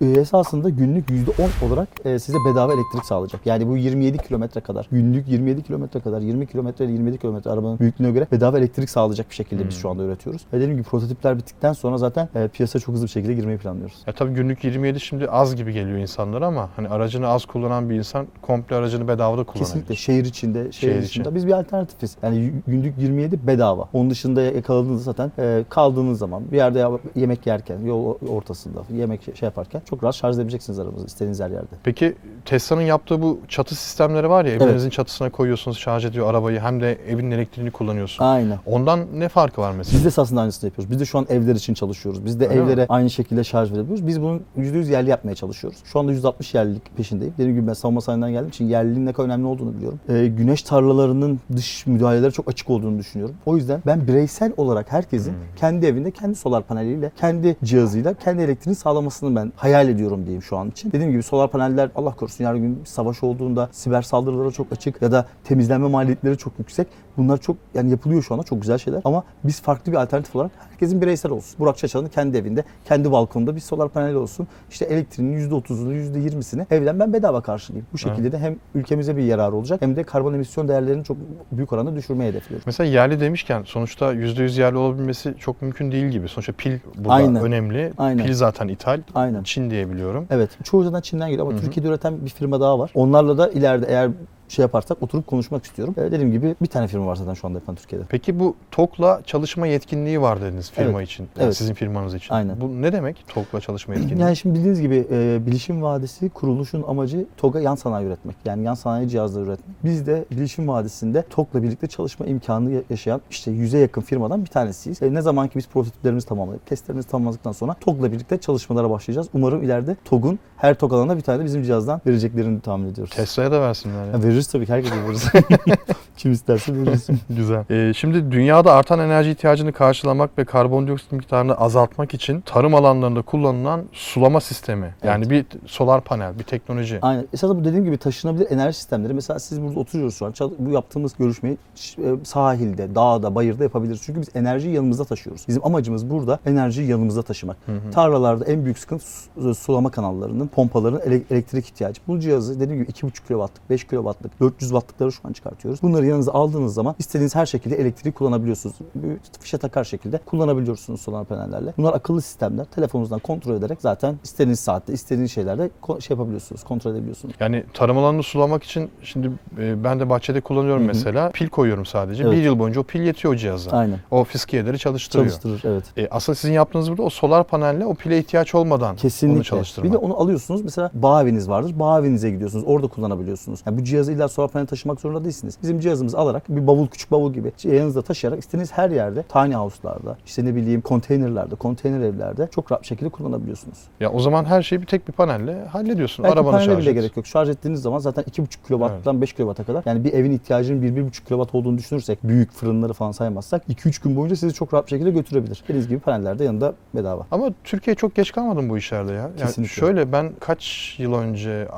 yüz- 0.00 0.16
e, 0.16 0.20
esasında 0.20 0.68
günlük 0.68 1.10
%10 1.10 1.66
olarak 1.68 1.88
e, 2.04 2.18
size 2.18 2.38
bedava 2.50 2.72
elektrik 2.74 3.04
sağlayacak. 3.04 3.40
Yani 3.46 3.68
bu 3.68 3.76
27 3.76 4.18
kilometre 4.18 4.60
kadar, 4.60 4.86
günlük 4.92 5.28
27 5.28 5.62
kilometre 5.62 6.00
kadar, 6.00 6.20
20 6.20 6.46
kilometre 6.46 6.84
ile 6.84 6.92
27 6.92 7.18
kilometre 7.18 7.50
arabanın 7.50 7.78
büyüklüğüne 7.78 8.10
göre 8.10 8.26
bedava 8.32 8.58
elektrik 8.58 8.90
sağlayacak 8.90 9.30
bir 9.30 9.34
şekilde 9.34 9.68
biz 9.68 9.74
Hmm. 9.74 9.80
şu 9.80 9.90
anda 9.90 10.02
üretiyoruz. 10.02 10.42
Ve 10.52 10.56
dediğim 10.56 10.72
gibi 10.72 10.82
prototipler 10.82 11.38
bittikten 11.38 11.72
sonra 11.72 11.98
zaten 11.98 12.28
e, 12.34 12.48
piyasaya 12.48 12.80
çok 12.80 12.94
hızlı 12.94 13.06
bir 13.06 13.10
şekilde 13.10 13.34
girmeyi 13.34 13.58
planlıyoruz. 13.58 13.96
Ya 14.06 14.12
tabii 14.12 14.32
günlük 14.34 14.64
27 14.64 15.00
şimdi 15.00 15.28
az 15.30 15.56
gibi 15.56 15.72
geliyor 15.72 15.98
insanlara 15.98 16.46
ama 16.46 16.68
hani 16.76 16.88
aracını 16.88 17.28
az 17.28 17.44
kullanan 17.44 17.90
bir 17.90 17.94
insan 17.94 18.26
komple 18.42 18.76
aracını 18.76 19.08
bedavada 19.08 19.44
kullanabilir. 19.44 19.64
Kesinlikle 19.64 19.94
şehir 19.96 20.24
içinde, 20.24 20.72
şehir, 20.72 20.92
Şehir 20.92 21.02
dışında 21.02 21.28
içi. 21.28 21.34
biz 21.36 21.46
bir 21.46 21.52
alternatifiz. 21.52 22.16
Yani 22.22 22.36
y- 22.38 22.52
günlük 22.66 22.98
27 22.98 23.46
bedava. 23.46 23.88
Onun 23.92 24.10
dışında 24.10 24.42
yakaladığınızda 24.42 25.02
zaten 25.04 25.29
e, 25.38 25.64
kaldığınız 25.68 26.18
zaman 26.18 26.42
bir 26.52 26.56
yerde 26.56 26.86
yemek 27.14 27.46
yerken, 27.46 27.78
yol 27.84 28.14
ortasında 28.28 28.80
yemek 28.96 29.22
şey 29.22 29.46
yaparken 29.46 29.82
çok 29.90 30.04
rahat 30.04 30.14
şarj 30.14 30.36
edebileceksiniz 30.36 30.78
arabanızı 30.78 31.06
istediğiniz 31.06 31.40
her 31.40 31.50
yerde. 31.50 31.66
Peki 31.84 32.14
Tesla'nın 32.44 32.82
yaptığı 32.82 33.22
bu 33.22 33.38
çatı 33.48 33.74
sistemleri 33.74 34.30
var 34.30 34.44
ya 34.44 34.50
Evet. 34.52 34.62
evinizin 34.62 34.90
çatısına 34.90 35.30
koyuyorsunuz 35.30 35.78
şarj 35.78 36.04
ediyor 36.04 36.30
arabayı 36.30 36.60
hem 36.60 36.80
de 36.80 36.98
evin 37.08 37.30
elektriğini 37.30 37.70
kullanıyorsun. 37.70 38.24
Aynen. 38.24 38.58
Ondan 38.66 39.00
ne 39.14 39.28
farkı 39.28 39.60
var 39.60 39.72
mesela? 39.72 39.96
Biz 39.96 40.04
de 40.04 40.08
esasında 40.08 40.40
aynısını 40.40 40.68
yapıyoruz. 40.68 40.90
Biz 40.90 41.00
de 41.00 41.04
şu 41.04 41.18
an 41.18 41.26
evler 41.28 41.54
için 41.54 41.74
çalışıyoruz. 41.74 42.24
Biz 42.24 42.40
de 42.40 42.48
Öyle 42.48 42.60
mi? 42.60 42.64
evlere 42.72 42.86
aynı 42.88 43.10
şekilde 43.10 43.44
şarj 43.44 43.72
verebiliyoruz. 43.72 44.06
Biz 44.06 44.22
bunun 44.22 44.42
%100 44.58 44.90
yerli 44.92 45.10
yapmaya 45.10 45.34
çalışıyoruz. 45.34 45.78
Şu 45.84 45.98
anda 45.98 46.12
%60 46.12 46.56
yerlilik 46.56 46.96
peşindeyim. 46.96 47.34
Dediğim 47.38 47.56
gibi 47.56 47.66
ben 47.66 47.72
savunma 47.72 48.00
sanayinden 48.00 48.30
geldiğim 48.32 48.48
için 48.48 48.64
yerliliğin 48.64 49.06
ne 49.06 49.12
kadar 49.12 49.26
önemli 49.28 49.46
olduğunu 49.46 49.74
biliyorum. 49.74 50.00
Ee, 50.08 50.26
güneş 50.26 50.62
tarlalarının 50.62 51.40
dış 51.56 51.86
müdahaleleri 51.86 52.32
çok 52.32 52.48
açık 52.48 52.70
olduğunu 52.70 52.98
düşünüyorum. 52.98 53.36
O 53.46 53.56
yüzden 53.56 53.82
ben 53.86 54.06
bireysel 54.08 54.52
olarak 54.56 54.92
herkesin 55.20 55.32
Hmm. 55.32 55.54
kendi 55.56 55.86
evinde 55.86 56.10
kendi 56.10 56.34
solar 56.34 56.62
paneliyle, 56.62 57.12
kendi 57.16 57.56
cihazıyla 57.64 58.14
kendi 58.14 58.42
elektriğini 58.42 58.74
sağlamasını 58.76 59.36
ben 59.36 59.52
hayal 59.56 59.88
ediyorum 59.88 60.22
diyeyim 60.22 60.42
şu 60.42 60.56
an 60.56 60.70
için. 60.70 60.92
Dediğim 60.92 61.12
gibi 61.12 61.22
solar 61.22 61.50
paneller 61.50 61.90
Allah 61.96 62.16
korusun 62.16 62.44
yarın 62.44 62.60
gün 62.60 62.80
bir 62.80 62.86
savaş 62.86 63.22
olduğunda 63.22 63.68
siber 63.72 64.02
saldırılara 64.02 64.50
çok 64.50 64.72
açık 64.72 65.02
ya 65.02 65.12
da 65.12 65.26
temizlenme 65.44 65.88
maliyetleri 65.88 66.36
çok 66.38 66.58
yüksek. 66.58 66.86
Bunlar 67.16 67.38
çok 67.38 67.56
yani 67.74 67.90
yapılıyor 67.90 68.22
şu 68.22 68.34
anda 68.34 68.44
çok 68.44 68.60
güzel 68.60 68.78
şeyler 68.78 69.00
ama 69.04 69.24
biz 69.44 69.62
farklı 69.62 69.92
bir 69.92 69.96
alternatif 69.96 70.36
olarak 70.36 70.50
herkesin 70.80 71.02
bireysel 71.02 71.32
olsun. 71.32 71.58
Burak 71.58 71.78
Çaçan'ın 71.78 72.08
kendi 72.08 72.36
evinde, 72.36 72.64
kendi 72.84 73.12
balkonunda 73.12 73.56
bir 73.56 73.60
solar 73.60 73.88
paneli 73.88 74.16
olsun. 74.16 74.46
İşte 74.70 74.84
elektriğinin 74.84 75.50
%30'unu, 75.50 75.92
%20'sini 75.92 76.66
evden 76.70 77.00
ben 77.00 77.12
bedava 77.12 77.40
karşılayayım. 77.40 77.86
Bu 77.92 77.98
şekilde 77.98 78.32
de 78.32 78.38
hem 78.38 78.56
ülkemize 78.74 79.16
bir 79.16 79.22
yararı 79.22 79.56
olacak 79.56 79.82
hem 79.82 79.96
de 79.96 80.02
karbon 80.02 80.34
emisyon 80.34 80.68
değerlerini 80.68 81.04
çok 81.04 81.16
büyük 81.52 81.72
oranda 81.72 81.96
düşürmeyi 81.96 82.30
hedefliyoruz. 82.30 82.66
Mesela 82.66 82.90
yerli 82.90 83.20
demişken 83.20 83.62
sonuçta 83.66 84.14
%100 84.14 84.60
yerli 84.60 84.76
olabilmesi 84.76 85.34
çok 85.38 85.62
mümkün 85.62 85.92
değil 85.92 86.06
gibi. 86.06 86.28
Sonuçta 86.28 86.52
pil 86.52 86.78
burada 86.98 87.12
Aynen. 87.12 87.42
önemli. 87.42 87.92
Aynen. 87.98 88.26
Pil 88.26 88.34
zaten 88.34 88.68
ithal. 88.68 89.00
Aynen. 89.14 89.42
Çin 89.42 89.70
diye 89.70 89.90
biliyorum. 89.90 90.26
Evet. 90.30 90.50
Çoğu 90.64 90.84
zaten 90.84 91.00
Çin'den 91.00 91.28
geliyor 91.28 91.46
ama 91.46 91.56
Hı 91.56 91.60
hı. 91.60 91.64
Türkiye'de 91.64 91.88
üreten 91.88 92.24
bir 92.24 92.30
firma 92.30 92.60
daha 92.60 92.78
var. 92.78 92.90
Onlarla 92.94 93.38
da 93.38 93.48
ileride 93.48 93.86
eğer 93.88 94.10
şey 94.50 94.62
yaparsak 94.62 95.02
oturup 95.02 95.26
konuşmak 95.26 95.64
istiyorum. 95.64 95.94
E, 95.98 96.02
dediğim 96.12 96.32
gibi 96.32 96.54
bir 96.62 96.66
tane 96.66 96.86
firma 96.88 97.06
var 97.06 97.16
zaten 97.16 97.34
şu 97.34 97.46
anda 97.46 97.58
yapan 97.58 97.74
Türkiye'de. 97.74 98.04
Peki 98.08 98.40
bu 98.40 98.54
TOK'la 98.70 99.20
çalışma 99.26 99.66
yetkinliği 99.66 100.20
var 100.20 100.40
dediniz 100.42 100.70
firma 100.70 100.98
Evet. 100.98 101.08
için. 101.08 101.22
Yani 101.36 101.44
Evet. 101.44 101.56
Sizin 101.56 101.74
firmanız 101.74 102.14
için. 102.14 102.34
Aynen. 102.34 102.60
Bu 102.60 102.82
ne 102.82 102.92
demek 102.92 103.24
TOK'la 103.28 103.60
çalışma 103.60 103.94
yetkinliği? 103.94 104.20
Yani 104.20 104.36
şimdi 104.36 104.54
bildiğiniz 104.58 104.80
gibi 104.80 105.06
e, 105.10 105.46
Bilişim 105.46 105.82
Vadisi 105.82 106.28
kuruluşun 106.28 106.82
amacı 106.88 107.26
TOG'a 107.36 107.60
yan 107.60 107.74
sanayi 107.74 108.06
üretmek. 108.06 108.36
Yani 108.44 108.62
yan 108.64 108.74
sanayi 108.74 109.08
cihazları 109.08 109.44
üretmek. 109.44 109.76
Biz 109.84 110.06
de 110.06 110.24
Bilişim 110.30 110.68
Vadisi'nde 110.68 111.22
TOG'la 111.22 111.62
birlikte 111.62 111.86
çalışma 111.86 112.26
imkanı 112.26 112.70
ya- 112.70 112.82
yaşayan 112.90 113.20
işte 113.30 113.50
yüze 113.50 113.78
yakın 113.78 114.00
firmadan 114.00 114.42
bir 114.42 114.46
tanesiyiz. 114.50 115.02
E, 115.02 115.14
ne 115.14 115.22
zaman 115.22 115.48
ki 115.48 115.58
biz 115.58 115.68
prototiplerimizi 115.68 116.26
tamamlayıp 116.26 116.66
testlerimizi 116.66 117.08
tamamladıktan 117.08 117.52
sonra 117.52 117.74
TOG'la 117.80 118.12
birlikte 118.12 118.38
çalışmalara 118.38 118.90
başlayacağız. 118.90 119.28
Umarım 119.34 119.62
ileride 119.62 119.96
TOG'un 120.04 120.38
her 120.56 120.74
TOG 120.74 120.92
alanına 120.92 121.16
bir 121.16 121.20
tane 121.22 121.38
de 121.40 121.44
bizim 121.44 121.62
cihazdan 121.62 122.00
vereceklerini 122.06 122.60
tahmin 122.60 122.88
ediyoruz. 122.88 123.12
Tesla'ya 123.16 123.52
da 123.52 123.60
versinler. 123.60 124.04
ya. 124.06 124.12
Ya 124.12 124.22
veririz 124.40 124.52
tabii 124.52 124.66
ki 124.66 124.72
herkese 124.72 124.94
veririz. 125.04 125.24
Kim 126.20 126.32
isterse 126.32 126.74
veririz. 126.74 127.06
Güzel. 127.30 127.64
Ee, 127.70 127.92
şimdi 127.94 128.32
dünyada 128.32 128.72
artan 128.72 128.98
enerji 128.98 129.30
ihtiyacını 129.30 129.72
karşılamak 129.72 130.38
ve 130.38 130.44
karbondioksit 130.44 131.12
miktarını 131.12 131.54
azaltmak 131.54 132.14
için 132.14 132.40
tarım 132.40 132.74
alanlarında 132.74 133.22
kullanılan 133.22 133.82
sulama 133.92 134.40
sistemi. 134.40 134.94
Yani 135.04 135.30
bir 135.30 135.46
solar 135.66 136.00
panel, 136.00 136.38
bir 136.38 136.44
teknoloji. 136.44 136.98
Aynen. 137.02 137.26
Esasında 137.32 137.60
bu 137.60 137.64
dediğim 137.64 137.84
gibi 137.84 137.96
taşınabilir 137.96 138.50
enerji 138.50 138.76
sistemleri. 138.78 139.14
Mesela 139.14 139.38
siz 139.38 139.62
burada 139.62 139.80
oturuyoruz 139.80 140.16
şu 140.16 140.26
an. 140.26 140.32
Çal- 140.32 140.50
Bu 140.58 140.70
yaptığımız 140.70 141.12
görüşmeyi 141.18 141.56
ş- 141.74 142.02
e, 142.02 142.24
sahilde, 142.24 142.94
dağda, 142.94 143.34
bayırda 143.34 143.62
yapabiliriz. 143.64 144.00
Çünkü 144.02 144.20
biz 144.20 144.28
enerjiyi 144.34 144.74
yanımızda 144.74 145.04
taşıyoruz. 145.04 145.44
Bizim 145.48 145.66
amacımız 145.66 146.10
burada 146.10 146.38
enerjiyi 146.46 146.88
yanımızda 146.90 147.22
taşımak. 147.22 147.56
Tarlalarda 147.92 148.44
en 148.44 148.64
büyük 148.64 148.78
sıkıntı 148.78 149.04
su- 149.36 149.54
sulama 149.54 149.90
kanallarının, 149.90 150.46
pompaların 150.46 151.00
ele- 151.00 151.22
elektrik 151.30 151.64
ihtiyacı. 151.66 152.00
Bu 152.08 152.20
cihazı 152.20 152.60
dediğim 152.60 152.82
gibi 152.82 152.90
2,5 152.92 153.26
kW'lık, 153.28 153.70
5 153.70 153.84
kW'lık, 153.84 154.40
400 154.40 154.70
wattlıkları 154.70 155.12
şu 155.12 155.20
an 155.24 155.32
çıkartıyoruz. 155.32 155.82
Bunları 155.82 156.06
yanınıza 156.10 156.32
aldığınız 156.32 156.74
zaman 156.74 156.94
istediğiniz 156.98 157.34
her 157.34 157.46
şekilde 157.46 157.76
elektriği 157.76 158.12
kullanabiliyorsunuz. 158.12 158.76
Bir 158.94 159.16
fişe 159.40 159.58
takar 159.58 159.84
şekilde 159.84 160.18
kullanabiliyorsunuz 160.18 161.00
solar 161.00 161.24
panellerle. 161.24 161.74
Bunlar 161.78 161.94
akıllı 161.94 162.22
sistemler. 162.22 162.64
Telefonunuzdan 162.64 163.18
kontrol 163.18 163.54
ederek 163.54 163.78
zaten 163.80 164.18
istediğiniz 164.24 164.60
saatte, 164.60 164.92
istediğiniz 164.92 165.32
şeylerde 165.32 165.70
şey 166.00 166.14
yapabiliyorsunuz, 166.14 166.64
kontrol 166.64 166.92
edebiliyorsunuz. 166.92 167.34
Yani 167.40 167.64
tarım 167.74 167.98
alanını 167.98 168.22
sulamak 168.22 168.62
için 168.62 168.90
şimdi 169.02 169.30
e, 169.58 169.84
ben 169.84 170.00
de 170.00 170.10
bahçede 170.10 170.40
kullanıyorum 170.40 170.82
Hı 170.82 170.84
hı. 170.84 170.88
mesela. 170.88 171.30
Pil 171.30 171.48
koyuyorum 171.48 171.86
sadece. 171.86 172.22
Evet. 172.22 172.32
Bir 172.32 172.42
yıl 172.42 172.58
boyunca 172.58 172.80
o 172.80 172.84
pil 172.84 173.00
yetiyor 173.00 173.34
o 173.34 173.36
cihaza. 173.36 173.70
Aynen. 173.70 173.98
O 174.10 174.24
fiskiyeleri 174.24 174.78
çalıştırıyor. 174.78 175.30
Çalıştırır 175.30 175.62
evet. 175.64 175.84
E, 175.96 176.08
aslında 176.10 176.36
sizin 176.36 176.52
yaptığınız 176.52 176.90
burada 176.90 177.02
o 177.02 177.10
solar 177.10 177.44
panelle 177.44 177.86
o 177.86 177.94
pile 177.94 178.18
ihtiyaç 178.18 178.54
olmadan 178.54 178.96
Kesinlikle. 178.96 179.38
onu 179.38 179.44
çalıştırmak. 179.44 179.88
Bir 179.88 179.92
de 179.92 179.98
onu 179.98 180.16
alıyorsunuz 180.16 180.62
mesela 180.62 180.90
bağ 180.94 181.22
eviniz 181.22 181.48
vardır. 181.48 181.78
Bağ 181.78 182.00
evinize 182.00 182.30
gidiyorsunuz. 182.30 182.64
Orada 182.66 182.88
kullanabiliyorsunuz. 182.88 183.60
Yani 183.66 183.78
bu 183.78 183.84
cihazı 183.84 184.12
illa 184.12 184.28
solar 184.28 184.50
panel 184.50 184.66
taşımak 184.66 185.00
zorunda 185.00 185.24
değilsiniz. 185.24 185.58
Bizim 185.62 185.80
cihazımızı 185.90 186.18
alarak 186.18 186.48
bir 186.48 186.66
bavul 186.66 186.86
küçük 186.86 187.10
bavul 187.10 187.32
gibi 187.32 187.52
yanınızda 187.64 188.02
taşıyarak 188.02 188.38
istediğiniz 188.38 188.72
her 188.72 188.90
yerde 188.90 189.22
tiny 189.22 189.54
house'larda 189.54 190.16
işte 190.26 190.44
ne 190.44 190.54
bileyim 190.54 190.80
konteynerlerde, 190.80 191.54
konteyner 191.54 192.00
evlerde 192.00 192.48
çok 192.50 192.72
rahat 192.72 192.82
bir 192.82 192.86
şekilde 192.86 193.08
kullanabiliyorsunuz. 193.08 193.78
Ya 194.00 194.12
o 194.12 194.20
zaman 194.20 194.44
her 194.44 194.62
şeyi 194.62 194.80
bir 194.80 194.86
tek 194.86 195.08
bir 195.08 195.12
panelle 195.12 195.64
hallediyorsun. 195.64 196.22
Belki 196.22 196.34
Arabanı 196.34 196.52
panele 196.52 196.66
şarj 196.66 196.78
bile 196.78 196.90
et. 196.90 196.96
gerek 196.96 197.16
yok. 197.16 197.26
Şarj 197.26 197.48
ettiğiniz 197.48 197.82
zaman 197.82 197.98
zaten 197.98 198.24
2,5 198.24 198.46
kW'dan 198.68 199.20
5 199.20 199.32
kW'a 199.32 199.54
kadar. 199.54 199.82
Yani 199.86 200.04
bir 200.04 200.12
evin 200.12 200.30
ihtiyacının 200.30 200.82
1-1,5 200.82 201.44
kW 201.44 201.58
olduğunu 201.58 201.78
düşünürsek 201.78 202.18
büyük 202.24 202.52
fırınları 202.52 202.92
falan 202.92 203.12
saymazsak 203.12 203.62
2-3 203.68 204.02
gün 204.04 204.16
boyunca 204.16 204.36
sizi 204.36 204.54
çok 204.54 204.74
rahat 204.74 204.86
bir 204.86 204.90
şekilde 204.90 205.10
götürebilir. 205.10 205.62
Dediğiniz 205.62 205.88
gibi 205.88 206.00
paneller 206.00 206.38
de 206.38 206.44
yanında 206.44 206.74
bedava. 206.94 207.26
Ama 207.30 207.50
Türkiye 207.64 207.96
çok 207.96 208.14
geç 208.14 208.32
kalmadı 208.32 208.62
mı 208.62 208.70
bu 208.70 208.78
işlerde 208.78 209.12
ya? 209.12 209.18
Yani 209.18 209.36
Kesinlikle. 209.36 209.74
şöyle 209.74 210.12
ben 210.12 210.32
kaç 210.40 210.94
yıl 210.98 211.14
önce, 211.14 211.68